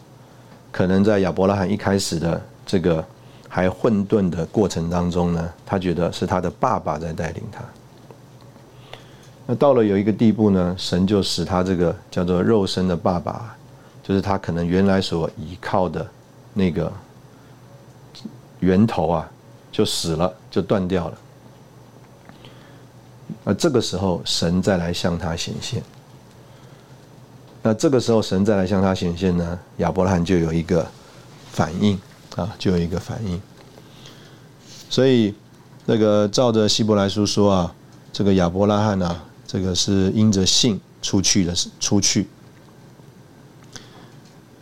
[0.72, 3.04] 可能在亚伯拉罕一开始的这个
[3.48, 7.64] 还混沌的过程当中呢，他觉得是他的爸爸在带领他。
[9.48, 13.56] 那到了有一个地步呢，神就使他这个叫做肉身的爸爸，
[14.04, 16.08] 就是他可能原来所依靠的
[16.54, 16.92] 那个
[18.60, 19.30] 源头啊，
[19.72, 21.18] 就死了，就断掉了。
[23.44, 25.82] 那这个时候，神再来向他显现。
[27.64, 30.88] 那这个时候，神再来向他显现呢，亚伯拉罕就有一个
[31.52, 32.00] 反应
[32.36, 33.42] 啊，就有一个反应。
[34.90, 35.34] 所以，
[35.86, 37.76] 那个照着希伯来书说啊，
[38.14, 39.26] 这个亚伯拉罕啊。
[39.48, 42.26] 这个是因着信出去的，出去。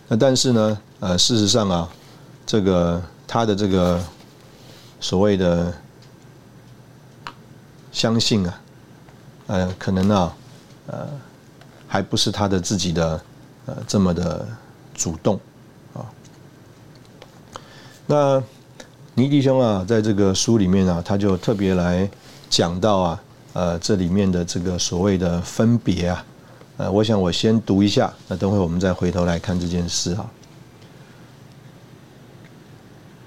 [0.07, 1.87] 那但是呢，呃，事实上啊，
[2.43, 4.03] 这个他的这个
[4.99, 5.71] 所谓的
[7.91, 8.61] 相信啊，
[9.49, 10.37] 呃，可能啊，
[10.85, 11.07] 呃，
[11.87, 13.21] 还不是他的自己的
[13.65, 14.47] 呃这么的
[14.93, 15.39] 主动
[15.93, 16.05] 啊。
[18.05, 18.41] 那
[19.15, 22.09] 尼迪兄啊，在这个书里面啊，他就特别来
[22.49, 23.21] 讲到啊。
[23.53, 26.23] 呃，这里面的这个所谓的分别啊，
[26.77, 30.29] 呃，我想我先读一下，那等会我们再回头来看这件事啊。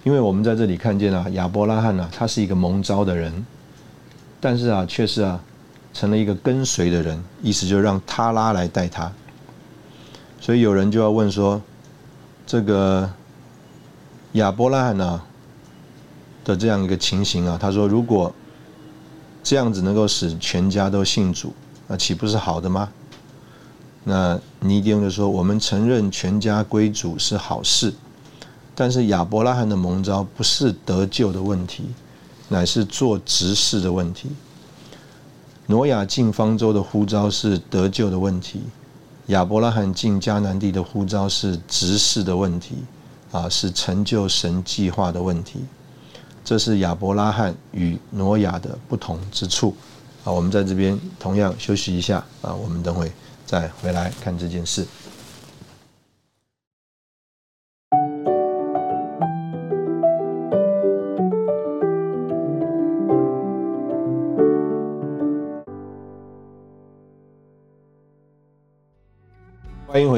[0.04, 3.44] 因为我们在这里看见啊，亚伯拉罕啊，他是一个蒙召的人，
[4.40, 5.40] 但是啊，却是啊，
[5.92, 9.12] 成了一个跟随的人，意思就让他拉来带他。
[10.40, 11.60] 所以有人就要问说，
[12.46, 13.10] 这个
[14.32, 15.22] 亚伯拉罕啊
[16.44, 18.32] 的这样一个情形啊，他说如果。
[19.44, 21.52] 这样子能够使全家都信主，
[21.88, 22.88] 那岂不是好的吗？
[24.04, 27.92] 那尼丁就说：“我们承认全家归主是好事，
[28.72, 31.86] 但是亚伯拉罕的蒙召不是得救的问题，
[32.50, 34.30] 乃是做执事的问题。
[35.72, 38.60] 挪亚进方舟的呼召是得救的问题，
[39.28, 42.74] 亚伯拉罕进迦南地的呼召是执事的问题，
[43.30, 45.60] 啊，是成就神计划的问题。”
[46.44, 49.74] 这是亚伯拉罕与挪亚的不同之处，
[50.24, 53.10] 啊，我们在这边同样休息一下，啊，我们等会
[53.46, 54.86] 再回来看这件事。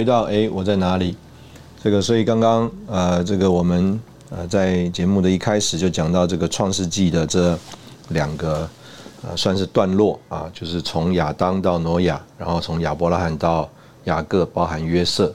[0.04, 1.16] 回到哎，我在哪里？
[1.82, 3.98] 这个，所以刚刚呃，这个我们。
[4.28, 7.56] 呃，在节目的一开始就讲到这个创世纪的这
[8.08, 8.68] 两个
[9.22, 13.70] 呃，算是段落啊，就是从亚当到挪亚，然后从亚伯拉罕到
[14.04, 15.32] 雅各，包含约瑟。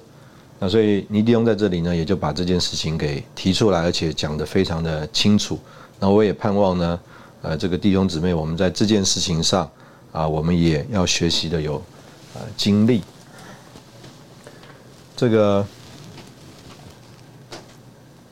[0.59, 5.57] 那所以尼迪翁在这里呢，也就把这件事情给提出来，而且讲得非常的清楚。
[5.99, 6.99] 那我也盼望呢，
[7.41, 9.69] 呃，这个弟兄姊妹，我们在这件事情上
[10.11, 11.81] 啊，我们也要学习的有
[12.35, 13.01] 呃经历
[15.19, 15.65] 这个。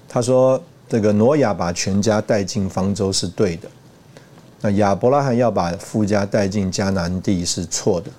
[0.08, 3.68] 他说：“这个挪亚把全家带进方舟是对的，
[4.62, 8.10] 那亚伯拉罕要把富家带进迦南地是错的。”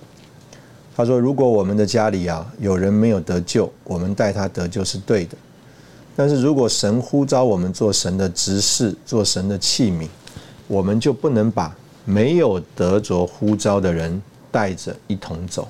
[0.95, 5.37] 他说：“如果我们的家里啊有人没有得救，我们带他得救是对的。
[6.15, 10.07] 但是如果神呼召我们做神的执事，做神的器皿，
[10.67, 14.21] 我们就不能把没有得着呼召的人
[14.53, 15.67] 带着一同走。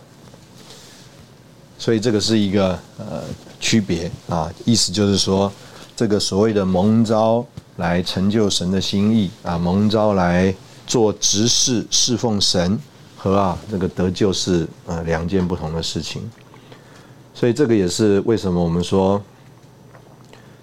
[1.78, 3.22] 所以这个是一个呃
[3.58, 5.50] 区别啊，意思就是说。”
[5.98, 7.44] 这个所谓的蒙召
[7.78, 10.54] 来成就神的心意啊，蒙召来
[10.86, 12.78] 做执事侍奉神
[13.16, 16.22] 和啊这个得救是呃两件不同的事情，
[17.34, 19.20] 所以这个也是为什么我们说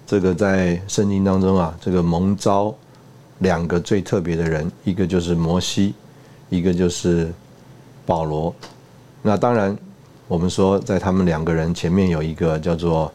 [0.06, 2.74] 这个在圣经当中啊，这个蒙召
[3.40, 5.92] 两个最特别的人，一个就是摩西，
[6.48, 7.30] 一个就是
[8.06, 8.54] 保罗。
[9.20, 9.76] 那当然
[10.28, 13.12] 我们说在他们两个人前面有一个叫做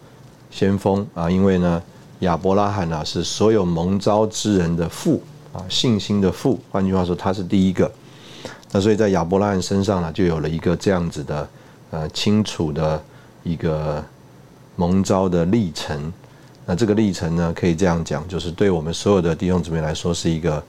[0.49, 1.81] 先锋啊，因为呢。
[2.21, 5.19] 亚伯拉罕呢，是所有蒙召之人的父
[5.51, 6.59] 啊，信心的父。
[6.69, 7.91] 换句话说，他是第一个。
[8.71, 11.49] 那所以在亚伯拉罕身上呢，就有了一个这样子的
[11.89, 13.03] 呃清楚的
[13.41, 14.05] 一个
[14.75, 16.13] 蒙召的历程。
[16.67, 20.63] 那这个历程呢，可以这样讲，就是对我们所有的弟兄姊妹来说，是一个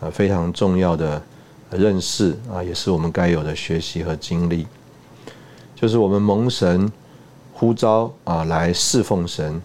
[0.00, 1.22] 呃非常重要的
[1.70, 4.66] 认识啊，也是我们该有的学习和经历。
[5.80, 6.90] 就是我们蒙神
[7.52, 9.62] 呼召啊，来侍奉神。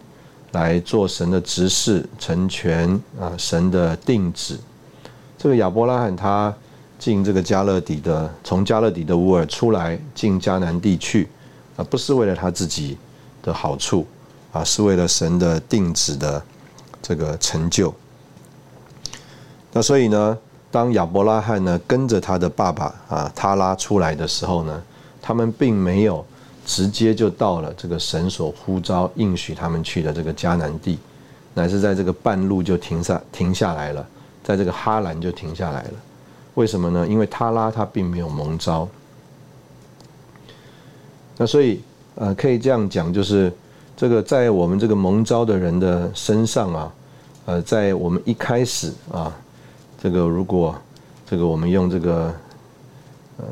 [0.52, 2.88] 来做神的执事，成全
[3.20, 4.60] 啊神的定旨。
[5.36, 6.54] 这个亚伯拉罕他
[7.00, 11.28] 进这个加勒底的，从加勒底的乌尔出来进迦南地去
[11.76, 12.96] 啊，不是为了他自己
[13.42, 14.06] 的好处
[14.52, 16.40] 啊，是为了神的定旨的
[17.02, 17.92] 这个成就。
[19.72, 20.38] 那所以呢，
[20.70, 24.84] 当亚伯拉罕呢跟着他的爸爸啊他拉出来的时候呢，
[25.24, 26.24] 他们并没有
[26.66, 31.00] 直接就到了这个神所呼召应许他们去的这个迦南地，
[31.54, 34.06] 乃是在这个半路就停下停下来了，
[34.44, 35.94] 在这个哈兰就停下来了。
[36.56, 37.08] 为什么呢？
[37.08, 38.88] 因为他拉他并没有蒙召。
[41.38, 41.82] 那所以
[42.16, 43.52] 呃可以这样讲，就是
[43.96, 46.94] 这个在我们这个蒙召的人的身上啊，
[47.46, 49.34] 呃在我们一开始啊。
[50.02, 50.76] 这个如果
[51.26, 52.34] 这个我们用这个
[53.38, 53.46] 呃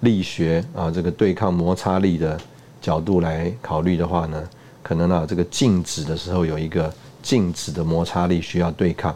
[0.00, 2.38] 力学啊，这个对抗摩擦力的
[2.80, 4.48] 角度来考虑的话呢，
[4.82, 9.14] 可能啊这个静止的时候有一个静止的摩擦力需要对抗。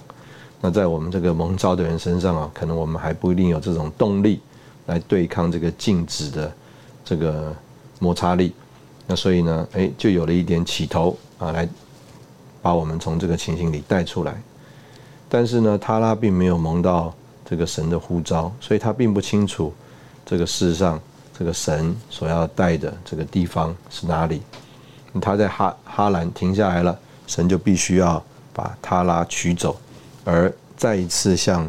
[0.61, 4.41] 那在我们这个蒙召的人身上啊，可能我们还不一定有这种动力
[4.87, 6.53] 来对抗这个静止的
[7.05, 7.55] 这个
[7.99, 8.53] 摩擦力。
[9.07, 11.69] 那所以呢，哎，就有了一点起头啊，来
[12.63, 14.35] 把我们从这个情形里带出来。
[15.29, 19.73] 但是呢，他拉并没有蒙到这个神的呼召，所以他并不清楚
[20.25, 21.01] 这个世上
[21.39, 24.43] 这个神所要带的这个地方是哪里。
[25.21, 29.77] 他在哈哈兰停下来了，神就必须要把他拉取走，
[30.25, 31.69] 而再一次向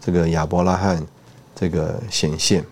[0.00, 1.06] 这个亚伯拉罕
[1.54, 2.64] 这个显现。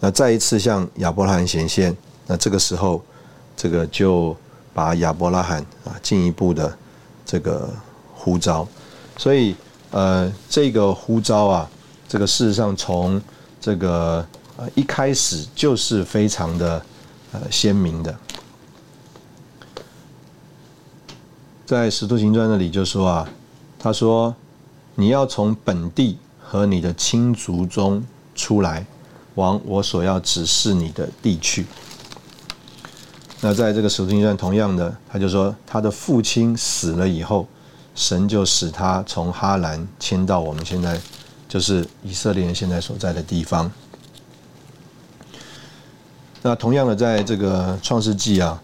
[0.00, 1.96] 那再一次向亚伯拉罕显现，
[2.26, 3.02] 那这个时候，
[3.56, 4.36] 这个就
[4.74, 6.76] 把亚伯拉罕啊进一步的。
[7.30, 7.68] 这个
[8.14, 8.66] 呼召，
[9.18, 9.54] 所以
[9.90, 11.70] 呃，这个呼召啊，
[12.08, 13.20] 这个事实上从
[13.60, 16.82] 这个呃一开始就是非常的
[17.32, 18.16] 呃鲜明的，
[21.66, 23.28] 在使徒行传那里就说啊，
[23.78, 24.34] 他说
[24.94, 28.02] 你要从本地和你的亲族中
[28.34, 28.86] 出来，
[29.34, 31.66] 往我所要指示你的地去。
[33.40, 37.46] 那在这个使徒行传同样的，他就说他的父亲死了以后，
[37.94, 40.98] 神就使他从哈兰迁到我们现在
[41.48, 43.70] 就是以色列人现在所在的地方。
[46.42, 48.62] 那同样的，在这个创世纪啊，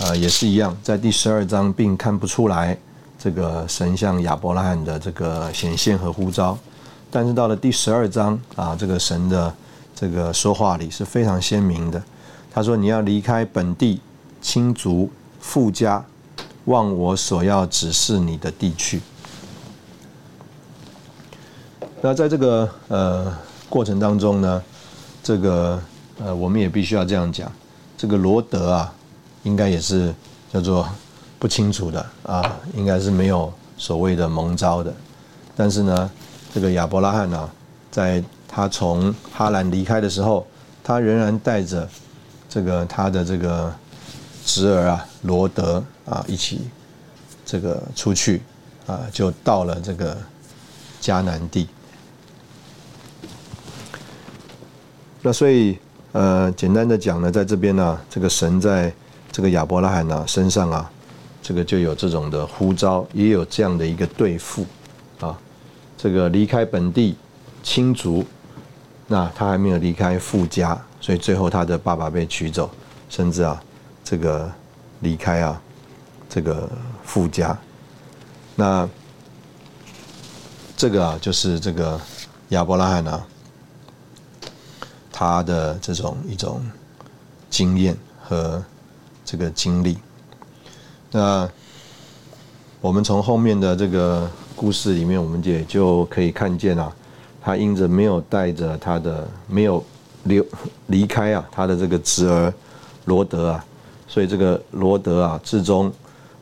[0.00, 2.78] 啊也是一样，在第十二章并看不出来
[3.18, 6.56] 这个神像亚伯拉罕的这个显现和呼召，
[7.10, 9.54] 但是到了第十二章啊，这个神的
[9.94, 12.02] 这个说话里是非常鲜明的。
[12.50, 14.00] 他说：“你要离开本地。”
[14.42, 16.02] 亲族富家，
[16.64, 18.98] 忘我所要指示你的地区。
[22.02, 23.36] 那在这个呃
[23.68, 24.62] 过程当中呢，
[25.22, 25.80] 这个
[26.18, 27.50] 呃我们也必须要这样讲，
[27.96, 28.92] 这个罗德啊，
[29.42, 30.14] 应该也是
[30.52, 30.88] 叫做
[31.38, 34.92] 不清楚的啊，应该是没有所谓的蒙招的。
[35.56, 36.10] 但是呢，
[36.54, 37.50] 这个亚伯拉罕呢，
[37.90, 40.46] 在他从哈兰离开的时候，
[40.82, 41.88] 他仍然带着
[42.48, 43.72] 这个他的这个。
[44.42, 46.62] 侄儿啊，罗德啊，一起
[47.44, 48.42] 这个出去
[48.86, 50.16] 啊，就到了这个
[51.00, 51.68] 迦南地。
[55.22, 55.78] 那所以
[56.12, 58.92] 呃，简单的讲呢，在这边呢，这个神在
[59.30, 60.90] 这个亚伯拉罕呢身上啊，
[61.42, 64.66] 这个就有这种的呼召，也有这样的一个对付
[65.20, 65.38] 啊。
[65.96, 67.16] 这个离开本地
[67.62, 68.24] 亲族，
[69.06, 72.70] 那他还没有离开富家，所以最后他的爸爸被取走，
[73.08, 73.62] 甚至啊。
[74.02, 74.50] 这个
[75.00, 75.60] 离开啊，
[76.28, 76.68] 这个
[77.04, 77.56] 富家，
[78.56, 78.88] 那
[80.76, 82.00] 这个啊，就是这个
[82.48, 83.24] 亚伯拉罕啊，
[85.20, 86.62] 他的这种一种
[87.50, 88.64] 经验和
[89.22, 89.98] 这个经历。
[91.10, 91.46] 那
[92.80, 96.90] 我们从后面的这个故事里面，我们也就可以看见啊，
[97.42, 99.84] 他因着没有带着他的没有
[100.24, 100.42] 留
[100.86, 102.50] 离开啊，他的这个侄儿
[103.04, 103.62] 罗德啊。
[104.08, 105.92] 所以这个罗德啊，至终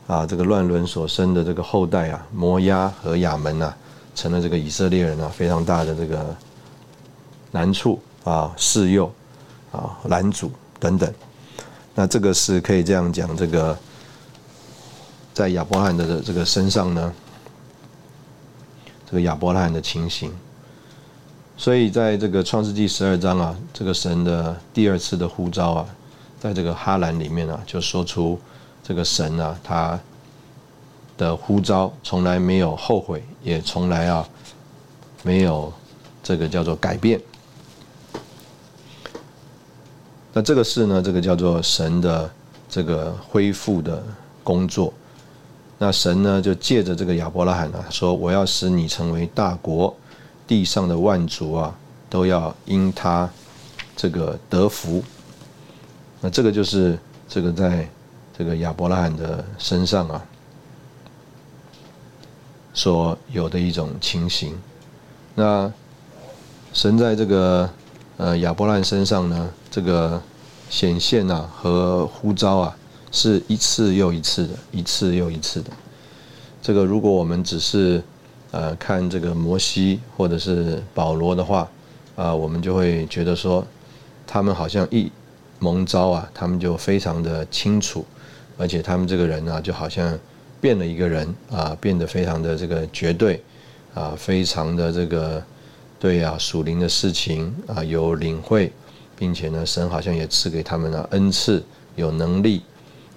[0.07, 3.77] 啊，这个乱伦所生的这个后代啊，摩押和亚门啊，
[4.15, 6.37] 成了这个以色列人啊非常大的这个
[7.51, 9.13] 难处啊，示幼
[9.73, 11.13] 啊，拦阻等等。
[11.95, 13.77] 那这个是可以这样讲，这个
[15.33, 17.13] 在亚伯拉罕的这个身上呢，
[19.07, 20.33] 这个亚伯拉罕的情形。
[21.57, 25.87] 所以在这个创世纪十二章啊，这个神的第二次的呼召啊。
[26.41, 28.39] 在这个哈兰里面呢，就说出
[28.81, 29.99] 这个神啊，他
[31.17, 34.25] 的呼召从来没有后悔，也从来啊
[35.25, 35.73] 没有
[36.23, 37.21] 这个叫做改变。
[40.39, 42.31] 那这个事呢，这个叫做神的
[42.69, 44.01] 这个恢复的
[44.45, 44.95] 工作。
[45.79, 49.93] 那神呢，就借着这个亚伯拉罕啊，说我要使你成为大国，
[50.47, 51.77] 地上的万族啊，
[52.09, 53.29] 都要因他
[53.97, 55.03] 这个得福。
[56.21, 56.97] 那这个就是
[57.29, 57.89] 这个在
[58.39, 60.25] 这个亚伯拉罕的身上啊，
[62.73, 64.57] 所有的一种情形。
[65.35, 65.69] 那
[66.73, 67.69] 神在这个
[68.19, 70.21] 呃亚伯兰身上呢，这个
[70.69, 72.77] 显现啊和呼召啊，
[73.13, 75.71] 是一次又一次的，一次又一次的。
[76.61, 78.03] 这个如果我们只是
[78.51, 81.69] 呃看这个摩西或者是保罗的话，
[82.17, 83.65] 啊，我们就会觉得说，
[84.27, 85.11] 他们好像一
[85.61, 88.05] 蒙召啊，他们就非常的清楚，
[88.59, 90.19] 而且他们这个人呢，就好像
[90.61, 93.41] 变了一个人啊，变得非常的这个绝对
[93.95, 95.41] 啊，非常的这个
[95.99, 98.73] 对啊属灵的事情啊有领会，
[99.19, 101.63] 并且呢，神好像也赐给他们了恩赐，
[101.97, 102.63] 有能力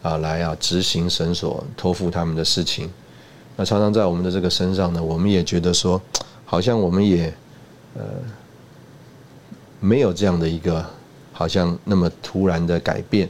[0.01, 2.89] 啊来啊执行神所托付他们的事情。
[3.55, 6.01] 那常常在我们的这个身上呢，我们也觉得说，
[6.43, 7.31] 好像我们也
[7.93, 8.03] 呃
[9.79, 10.83] 没有这样的一个
[11.31, 13.29] 好像那么突然的改变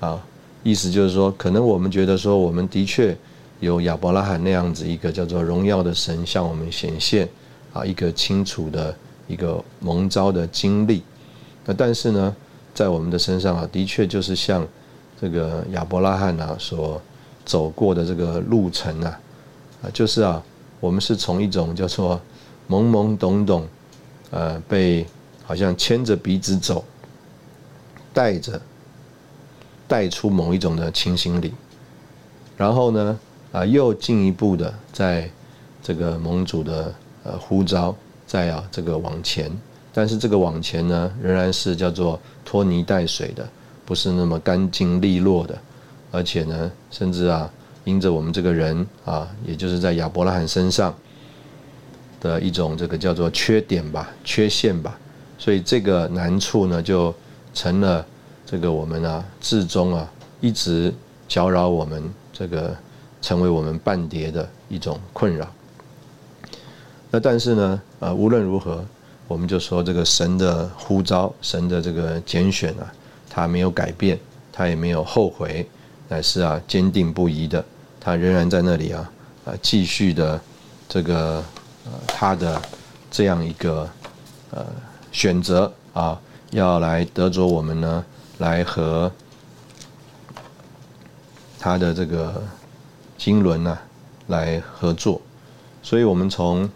[0.00, 0.24] 啊，
[0.62, 3.14] 意思就是说，可能我们觉得说，我们的确
[3.60, 7.28] 有亚伯拉罕那样子一个叫做荣耀的神向我们显现
[7.76, 8.94] 啊，一个清楚的
[9.28, 11.02] 一个蒙召的经历。
[11.64, 12.34] 那但是呢，
[12.74, 14.66] 在我们的身上啊，的确就是像
[15.20, 17.00] 这个亚伯拉罕啊所
[17.44, 19.20] 走过的这个路程啊。
[19.82, 20.42] 啊，就是啊，
[20.80, 22.20] 我们是从一种叫做
[22.68, 23.66] 懵懵懂懂，
[24.30, 25.06] 呃，被
[25.44, 26.82] 好像牵着鼻子走，
[28.14, 28.60] 带着
[29.86, 31.52] 带出某一种的情形里，
[32.56, 33.18] 然后呢，
[33.52, 35.30] 啊，又进一步的在
[35.82, 36.92] 这个盟主的
[37.26, 37.94] 呃呼召，
[38.26, 39.50] 在啊这个往前，
[39.92, 43.46] 但是这个往前呢，仍然是叫做拖泥带水的，
[43.84, 45.58] 不是那么干净利落的，
[46.12, 47.50] 而且呢，甚至啊。
[47.84, 50.92] 因着我们这个人啊，也就是在亚伯拉罕身上
[52.20, 54.98] 的一种这个叫做缺点吧、缺陷吧，
[55.38, 57.14] 所以这个难处呢，就
[57.54, 58.04] 成了
[58.44, 60.10] 这个我们啊至终啊
[60.40, 60.92] 一直
[61.28, 62.02] 搅扰我们
[62.32, 62.76] 这个
[63.22, 65.48] 成为我们半碟的一种困扰。
[67.20, 68.84] 但是呢，呃，无论如何，
[69.28, 72.92] 我们就说这个神的呼召、神的这个拣选啊，
[73.28, 74.18] 他没有改变，
[74.52, 75.66] 他也没有后悔，
[76.08, 77.64] 乃是啊坚定不移的。
[78.00, 79.10] 他仍然在那里啊，
[79.44, 80.40] 啊，继续的
[80.88, 81.42] 这个
[81.84, 82.60] 呃，他的
[83.10, 83.88] 这样一个
[84.50, 84.64] 呃
[85.10, 88.04] 选择啊，要来得着我们呢，
[88.38, 89.10] 来和
[91.58, 92.42] 他的这个
[93.18, 93.76] 经纶呢
[94.28, 95.20] 来合作，
[95.82, 96.68] 所以我们从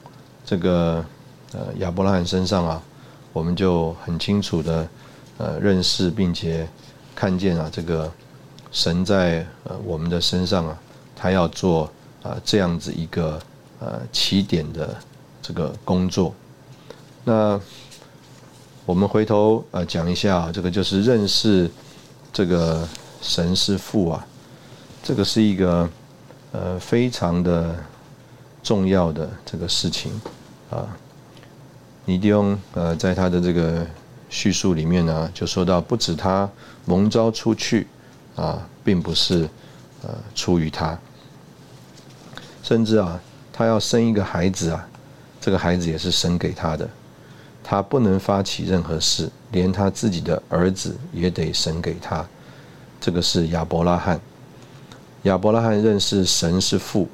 [0.51, 1.05] 这个
[1.53, 2.83] 呃亚伯拉罕身上啊，
[3.33, 4.89] 我们就很清楚的
[5.39, 6.69] 呃认识并且
[7.15, 8.13] 看见啊，这个
[8.73, 10.77] 神在呃我们的身上啊。
[11.15, 11.89] 他要做
[12.25, 13.41] 啊这样子一个
[13.79, 14.97] 呃起点的
[15.41, 16.35] 这个工作，
[17.23, 17.61] 那
[18.85, 21.71] 我们回头呃讲一下，这个就是认识
[22.33, 22.89] 这个
[23.23, 24.27] 神是父啊，
[25.01, 25.89] 这个是一个
[26.51, 27.77] 呃非常的
[28.65, 30.11] 重要的这个事情
[30.71, 30.97] 啊。
[32.07, 33.87] 尼迪翁呃在他的这个
[34.29, 36.49] 叙述里面呢，就说到不止他
[36.87, 37.87] 蒙召出去
[38.37, 39.49] 啊，并不是
[40.03, 40.99] 呃出于他。
[42.63, 43.21] 甚至啊，
[43.53, 44.89] 他要生一个孩子啊，
[45.41, 46.89] 这个孩子也是神给他的，
[47.65, 52.25] 他不能发起任何事，连他自己的儿子也得神给他。
[53.01, 54.21] 这个是亚伯拉罕，
[55.23, 57.09] 亚伯拉罕认识神是父，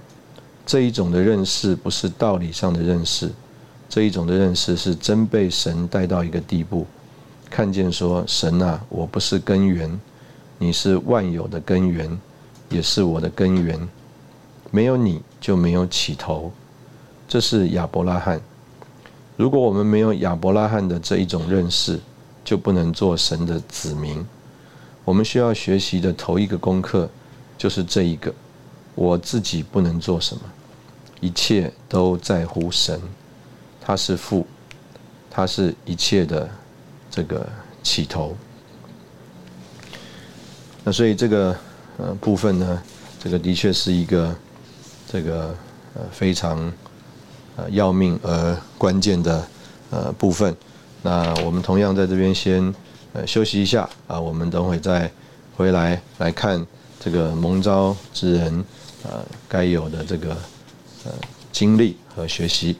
[0.66, 3.30] 这一种的认识不是道理上的认识，
[3.88, 6.86] 这一种的认识是真被神带到一个地步，
[7.48, 10.00] 看见说神啊，我不是根源，
[10.58, 12.18] 你是万有的根源，
[12.68, 13.88] 也是我的根源。
[14.70, 16.52] 没有你就没有起头，
[17.28, 18.40] 这是亚伯拉罕。
[19.36, 22.00] 如果我们没有亚伯拉罕的这一种认识，
[22.44, 24.26] 就不能做神的子民。
[25.04, 27.08] 我们需要学习的头一个功课
[27.56, 28.34] 就是这一个：
[28.96, 30.42] 我自己不能做什么，
[31.20, 33.00] 一切都在乎神。
[33.86, 34.44] 他是父，
[35.30, 36.50] 他是一切的
[37.08, 37.46] 这个
[37.84, 38.36] 起头。
[40.82, 41.56] 那所以这个
[41.98, 42.82] 呃部分呢，
[43.22, 44.34] 这个的确是一个。
[45.08, 45.54] 这个
[45.94, 46.70] 呃非常
[47.54, 49.48] 呃要命而关键的
[49.90, 50.54] 呃部分，
[51.00, 52.74] 那我们同样在这边先
[53.12, 55.08] 呃休息一下啊，我们等会再
[55.56, 56.66] 回来来看
[56.98, 58.64] 这个蒙召之人
[59.04, 60.30] 呃该有的这个
[61.04, 61.12] 呃
[61.52, 62.76] 经历和学习。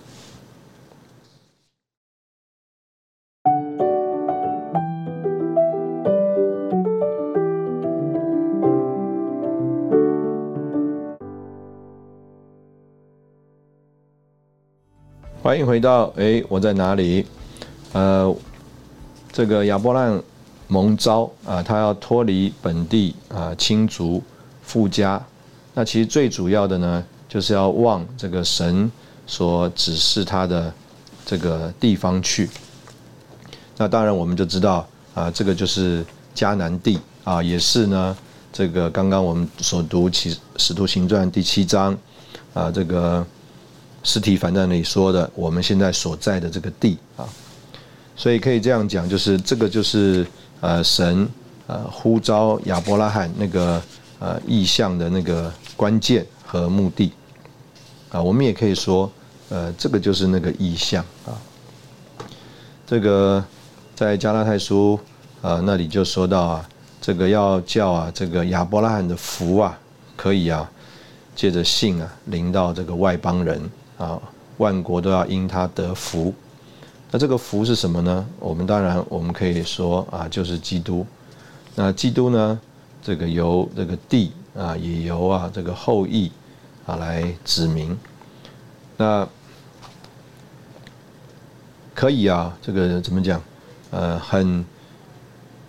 [15.47, 17.25] 欢迎回到哎，我在哪里？
[17.93, 18.35] 呃，
[19.31, 20.21] 这个亚伯兰
[20.67, 24.21] 蒙召啊，他要脱离本地啊亲族
[24.65, 25.25] 富家。
[25.73, 28.91] 那其实最主要的呢，就是要往这个神
[29.25, 30.75] 所指示他的
[31.25, 32.51] 这个地方去。
[33.77, 34.85] 那当然，我们就知道
[35.15, 38.17] 啊，这个就是迦南地啊，也是呢，
[38.53, 41.97] 这个刚刚我们所读《启使徒行传》第七章
[42.53, 43.25] 啊，这个
[44.07, 47.29] 实体反在那里说的，我们现在所在的这个地啊，
[48.15, 50.25] 所以可以这样讲，就是这个就是
[50.61, 51.29] 呃神
[51.67, 53.83] 呃呼召亚伯拉罕那个
[54.21, 57.13] 呃意向的那个关键和目的
[58.11, 59.11] 啊，我们也可以说
[59.49, 61.35] 呃这个就是那个意向啊，
[62.87, 63.45] 这个。
[63.97, 65.01] 在加拉太书
[65.41, 66.69] 啊那里就说到啊，
[67.01, 69.79] 这个要叫啊这个亚伯拉罕的福啊，
[70.15, 70.71] 可以啊
[71.35, 73.59] 借着信啊临到这个外邦人
[73.99, 74.21] 啊，
[74.59, 76.33] 万国都要因他得福。
[77.11, 78.27] 那这个福是什么呢？
[78.39, 81.07] 我们当然我们可以说啊，就是基督。
[81.75, 82.61] 那基督呢，
[83.03, 86.33] 这个由这个地啊，也由啊这个后裔
[86.85, 87.97] 啊来指明。
[88.97, 89.27] 那
[91.95, 93.41] 可以啊，这个怎么讲？
[93.93, 94.65] 呃，很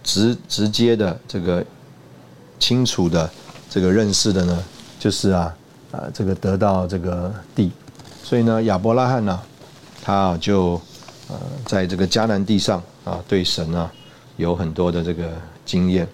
[0.04, 1.64] 直直接的这个
[2.60, 3.30] 清楚的
[3.70, 4.64] 这个认识的呢，
[4.98, 5.56] 就是啊
[5.92, 7.72] 啊这个得到这个地，
[8.28, 9.42] 所以呢亚伯拉罕呢，
[10.04, 10.74] 他就
[11.30, 13.90] 呃在这个迦南地上啊对神啊
[14.36, 15.32] 有很多的这个
[15.66, 16.06] 经验。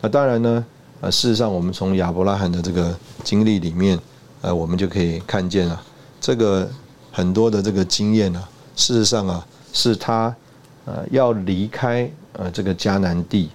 [0.00, 0.64] 那当然呢，
[1.00, 3.98] 呃事实上我们从亚伯拉罕的这个经历里面，
[4.40, 5.82] 呃我们就可以看见啊，
[6.20, 6.70] 这个
[7.10, 8.40] 很多的这个经验呢，
[8.76, 10.32] 事实上啊是他。
[10.84, 13.50] 呃，要离开呃这个迦南地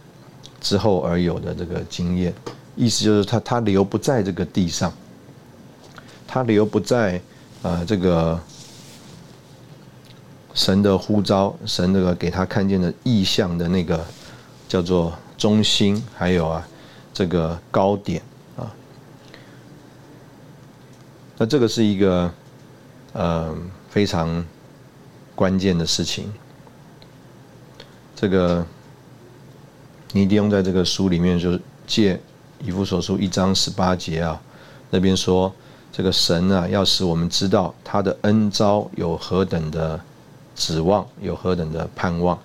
[0.61, 2.31] 之后而有的这个经验，
[2.75, 4.93] 意思就是他他留不在这个地上，
[6.27, 7.19] 他留不在
[7.63, 8.39] 呃这个
[10.53, 14.05] 神的呼召，神那个给他看见的意象的那个
[14.67, 16.67] 叫做中心，还有啊
[17.11, 18.21] 这个高点
[18.55, 18.71] 啊，
[21.37, 22.31] 那这个是一个
[23.13, 23.55] 呃
[23.89, 24.45] 非常
[25.33, 26.31] 关键的事情。
[28.15, 28.65] 这个
[30.11, 32.21] 尼迪翁在这个书里面就是借
[32.63, 34.39] 以弗所书一章十八节啊，
[34.91, 35.53] 那边说
[35.95, 39.97] 这个神啊，要使我们知道他的恩招有何等的
[40.55, 42.37] 指望，有何等的盼望。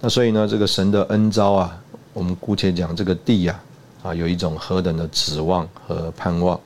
[0.00, 1.76] 那所以呢，这个神的恩招啊，
[2.12, 3.60] 我们姑且讲这个地呀
[4.04, 6.58] 啊，有一种何等的指望和盼望。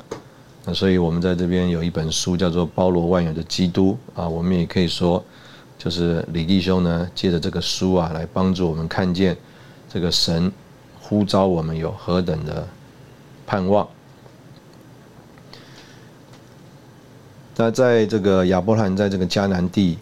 [0.67, 5.25] 那所以我们在这边有一本书叫做《包罗万有的基督》啊，我们也可以说。
[5.79, 9.35] 就是李弟兄呢，借着这个书啊，来帮助我们看见
[9.89, 10.53] 这个神
[11.01, 12.69] 呼召我们有何等的
[13.47, 13.89] 盼望。
[17.57, 19.99] 那在这个亚伯兰在这个迦南地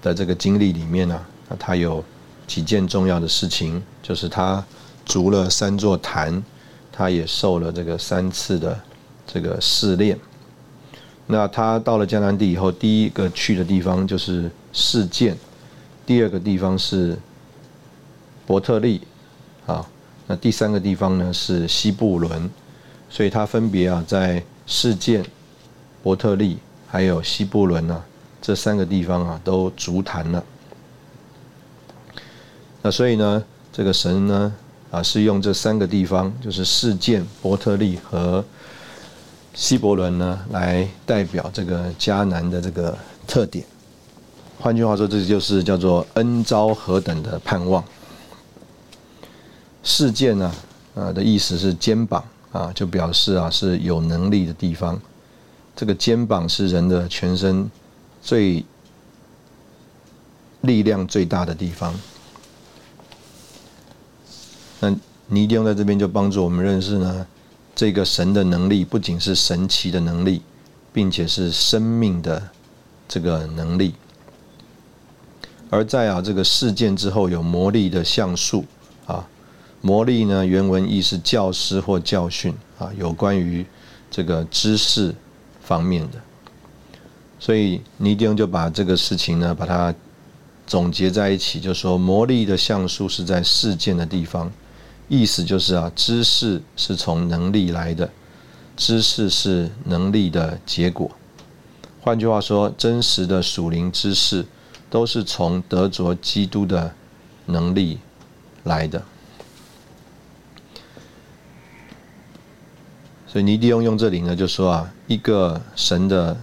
[0.00, 2.04] 的这个经历里面呢，那他有
[2.46, 4.64] 几件重要的事情，就是他
[5.04, 6.42] 筑了三座坛，
[6.92, 8.80] 他也受了这个三次的
[9.26, 10.18] 这个试炼。
[11.26, 15.36] 那他到了迦南地以后，第一个去的地方就是事件，
[16.04, 17.18] 第二个地方是
[18.46, 19.00] 伯特利，
[19.66, 19.84] 啊，
[20.26, 22.50] 那第三个地方呢是西布伦，
[23.08, 25.24] 所以他分别啊在事件、
[26.02, 28.02] 伯特利还有西布伦呢
[28.40, 30.44] 这三个地方啊都足坛了。
[32.82, 33.42] 那所以呢，
[33.72, 34.52] 这个神呢
[34.90, 38.44] 啊是用这三个地方，就是事件、伯特利和。
[39.54, 42.96] 希伯伦呢，来代表这个迦南的这个
[43.26, 43.62] 特点。
[44.58, 47.84] 换句话说，这就是叫做恩招何等的盼望。
[49.82, 50.50] 事件呢，
[50.94, 54.98] 啊的意思是肩膀啊，就表示啊是有能力的地方。
[55.82, 57.68] 这个肩膀是人的全身
[58.22, 58.64] 最
[60.60, 61.92] 力量最大的地方。
[64.78, 64.94] 那
[65.26, 67.26] 尼丁在这边就帮助我们认识呢。
[67.74, 70.42] 这个神的能力不仅是神奇的能力，
[70.92, 72.40] 并且是生命的
[73.08, 73.96] 这个能力。
[75.68, 78.64] 而在啊这个事件之后，有魔力的像素
[79.04, 79.28] 啊，
[79.80, 83.66] 魔力呢原文意是教师或教训啊，有关于
[84.08, 85.12] 这个知识
[85.62, 86.20] 方面的。
[87.38, 89.94] 所以尼丁就把这个事情呢，把它
[90.66, 94.50] 总结在一起，就说魔力的像素是在事件的地方。
[95.08, 98.08] 意思就是啊，知识是从能力来的，
[98.76, 101.10] 知识是能力的结果。
[102.00, 104.46] 换句话说，真实的属灵知识
[104.88, 106.94] 都是从得着基督的
[107.46, 107.98] 能力
[108.64, 109.02] 来的。
[113.32, 116.36] 所以尼迪翁用这里呢，就说啊，一个神的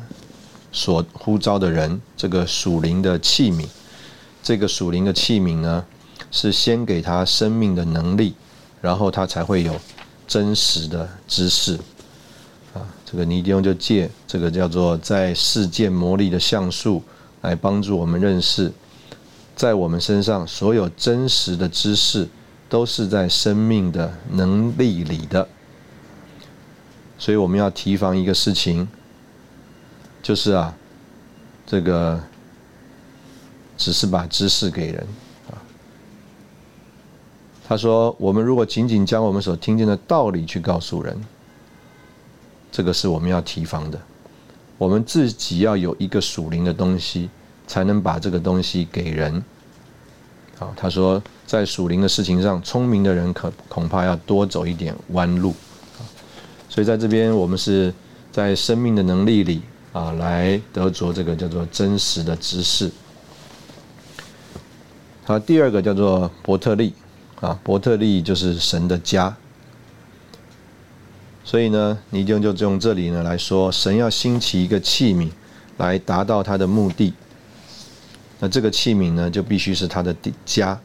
[0.72, 3.68] 所呼召的人，这个属灵的器皿，
[4.42, 5.86] 这个属灵的器皿呢，
[6.32, 8.34] 是先给他生命的能力。
[8.82, 9.76] 然后他才会有
[10.26, 11.76] 真实的知识，
[12.74, 17.04] 啊，这个尼迪翁就借这个叫做在世界魔力的像素
[17.42, 18.72] 来帮助我们认识，
[19.56, 22.28] 在我们身上所有真实的知识
[22.68, 25.48] 都是在生命的能力里的。
[27.20, 28.88] 所以我们要提防一个事情，
[30.24, 30.74] 就是啊，
[31.68, 32.20] 这个
[33.78, 35.06] 只是把知识给人
[35.50, 35.60] 啊。
[37.68, 41.22] 他说：“我们如果仅仅将我们所听见的道理去告诉人，
[42.72, 44.00] 这个是我们要提防的。
[44.78, 47.30] 我们自己要有一个属灵的东西，
[47.68, 49.44] 才能把这个东西给人。”
[50.58, 55.54] 好，他说，在属灵的事情上，聪明的人可恐怕要多走一点弯路。
[56.70, 57.92] 所以在这边，我们是
[58.32, 59.62] 在生命的能力里
[59.92, 62.92] 啊，来得着这个叫做真实的知识。
[65.26, 66.94] 好，第二个叫做伯特利
[67.42, 69.36] 啊，伯特利就是神的家。
[71.44, 75.28] 所以呢，你就就用这里呢来说，神要兴起一个器皿
[75.78, 77.14] 来达到他的目的。
[78.40, 80.16] 那这个器皿呢，就必须是他的
[80.46, 80.80] 家，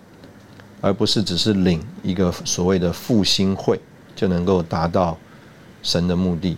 [0.80, 3.78] 而不是只是领一个所谓的复兴会
[4.16, 5.18] 就能够达到。
[5.84, 6.56] 神的目的，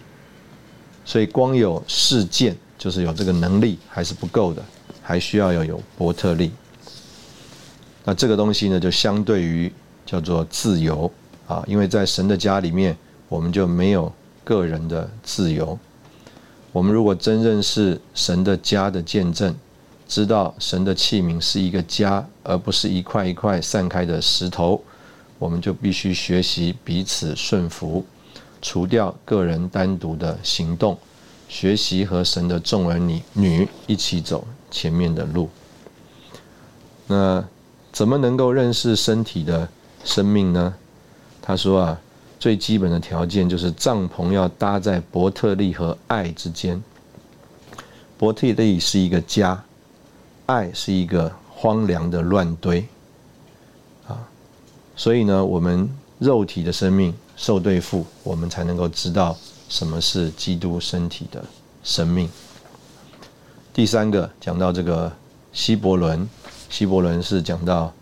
[1.04, 4.64] 所以光有事件就是有这个能力还是不够的，
[5.02, 6.50] 还需要要有伯特利。
[8.04, 9.70] 那这个东西呢，就相对于
[10.06, 11.10] 叫做自由
[11.46, 12.96] 啊，因为在神的家里面，
[13.28, 14.10] 我们就没有
[14.44, 15.78] 个人的自由。
[16.72, 19.52] 我们如果真认识神的家的见证，
[20.06, 24.80] 知道神的器皿是一个家，而不是一块一块散开的石头，
[25.38, 28.06] 我们就必须学习彼此顺服。
[28.66, 30.98] 除掉个人单独的行动，
[31.48, 35.48] 学习和神的众儿女女一起走前面的路。
[37.06, 37.44] 那
[37.92, 39.68] 怎么能够认识身体的
[40.04, 40.74] 生命呢？
[41.40, 42.00] 他说啊，
[42.40, 46.82] 最基本的条件就是帐篷要搭在伯特利和爱之间。
[48.18, 49.62] 伯特利是一个家，
[50.46, 52.84] 爱是一个荒凉的乱堆。
[54.08, 54.26] 啊，
[54.96, 55.88] 所以呢，我们
[56.18, 57.14] 肉体的生命。
[57.36, 59.36] 受对付，我们才能够知道
[59.68, 61.44] 什么是基督身体的
[61.84, 62.28] 生命。
[63.74, 65.12] 第三个讲到这个
[65.52, 66.26] 希伯伦，
[66.70, 67.92] 希伯伦是讲到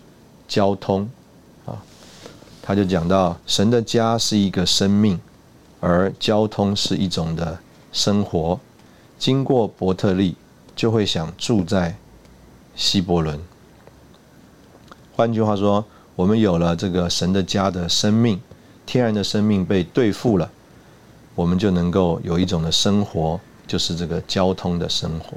[0.46, 1.10] 交通
[1.66, 1.82] 啊，
[2.62, 5.20] 他就讲到神的家是一个生命，
[5.80, 7.58] 而交通是一种的
[7.92, 8.58] 生活。
[9.18, 10.36] 经过伯特利，
[10.76, 11.96] 就会想住在
[12.76, 13.40] 希伯伦。
[15.16, 18.40] 换句话说，我们有了这个神的家的生命。
[18.86, 20.50] 天然的生命被对付了，
[21.34, 25.36] 我们就能够有一种的生活，就是这个交通的生活。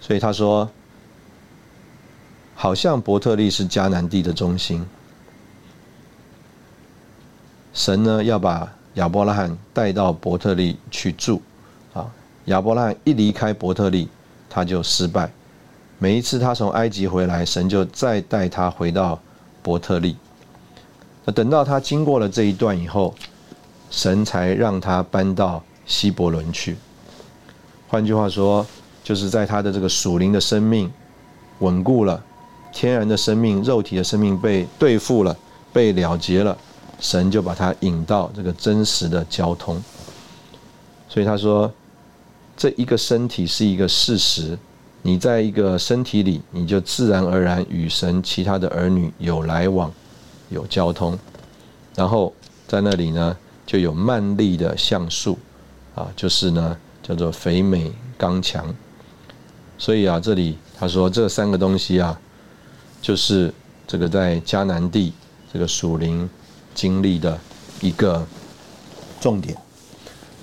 [0.00, 0.68] 所以他说，
[2.54, 4.84] 好像伯特利是迦南地的中心，
[7.72, 11.40] 神呢要把亚伯拉罕带到伯特利去住，
[11.94, 12.10] 啊，
[12.46, 14.08] 亚伯拉罕一离开伯特利，
[14.50, 15.30] 他就失败。
[15.98, 19.18] 每一次他从埃及回来，神就再带他回到
[19.62, 20.16] 伯特利。
[21.24, 23.14] 那等到他经过了这一段以后，
[23.90, 26.76] 神才让他搬到希伯伦去。
[27.88, 28.66] 换句话说，
[29.04, 30.90] 就是在他的这个属灵的生命
[31.60, 32.22] 稳固了，
[32.72, 35.36] 天然的生命、肉体的生命被对付了、
[35.72, 36.56] 被了结了，
[36.98, 39.80] 神就把他引到这个真实的交通。
[41.08, 41.70] 所以他说，
[42.56, 44.58] 这一个身体是一个事实，
[45.02, 49.92] 你在一个身体里，你就自然而然与神其他的儿女有来往。
[50.52, 51.18] 有交通，
[51.94, 52.32] 然后
[52.68, 53.36] 在那里呢，
[53.66, 55.38] 就有曼丽的橡树，
[55.94, 58.72] 啊，就是呢叫做肥美刚强。
[59.78, 62.18] 所以啊，这里他说这三个东西啊，
[63.00, 63.52] 就是
[63.86, 65.12] 这个在迦南地
[65.52, 66.28] 这个属灵
[66.74, 67.38] 经历的
[67.80, 68.24] 一个
[69.20, 69.56] 重点。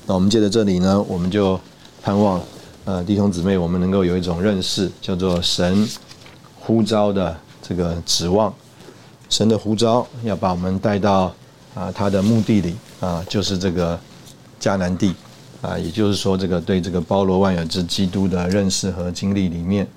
[0.06, 1.60] 那我们借着这里呢，我们就
[2.02, 2.42] 盼望
[2.86, 5.88] 呃弟兄姊妹，我们能够有一种认识，叫做神
[6.60, 8.54] 呼召的这个指望。
[9.30, 11.34] 神的呼召要把我们带到
[11.76, 13.98] 啊，他的墓地里啊，就是这个
[14.60, 15.14] 迦南地
[15.62, 19.88] 啊，也就是说，这个对这个包罗万有之基督的认识和经历里面，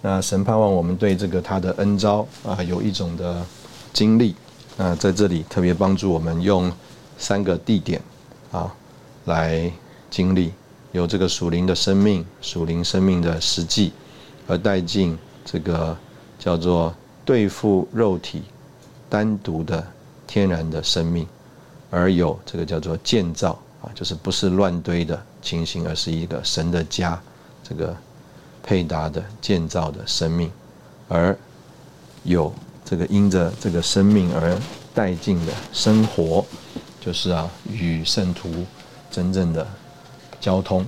[0.00, 3.44] 那神盼望我们对这个他的恩招啊，有一种的
[3.92, 4.34] 经历
[4.76, 6.72] 啊，在这里特别帮助我们用
[7.18, 8.00] 三个地点
[8.52, 8.72] 啊
[9.24, 9.70] 来
[10.08, 10.52] 经历，
[10.92, 13.92] 有这个属灵的生命、属灵生命的实际，
[14.46, 15.96] 而带进这个
[16.38, 18.42] 叫做对付肉体。
[19.08, 19.86] 单独的
[20.26, 21.26] 天然的生命，
[21.90, 27.20] 而有这个叫做建造啊，就是不是乱堆的情形，而是一个神的家，
[27.62, 27.96] 这个
[28.62, 30.50] 配搭的建造的生命，
[31.08, 31.36] 而
[32.24, 32.52] 有
[32.84, 34.56] 这个因着这个生命而
[34.94, 36.44] 带进的生活，
[37.00, 38.50] 就是啊，与圣徒
[39.10, 39.66] 真正的
[40.40, 40.86] 交通。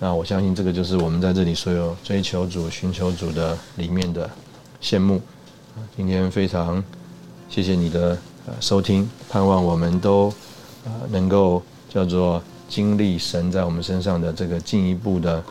[0.00, 4.30] 那我相信这个就是我们在这里所有追求主、寻求主的里面的
[4.80, 5.20] 羡慕。
[5.96, 6.82] 今天非常
[7.48, 10.32] 谢谢你的呃收听，盼望我们都
[10.84, 15.42] 呃能够叫做经历神在我们身上的这个进一步的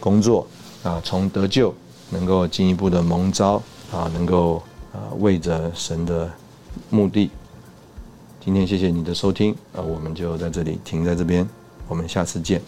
[0.00, 0.46] 工作
[0.82, 1.72] 啊，从得救
[2.10, 3.62] 能够进一步的蒙召
[3.92, 4.62] 啊，能够
[4.92, 6.30] 啊为着神的
[6.90, 7.30] 目的。
[8.44, 11.48] 今天谢谢你的收听啊，我们就在这里停在这边，
[11.86, 12.60] 我们下次见。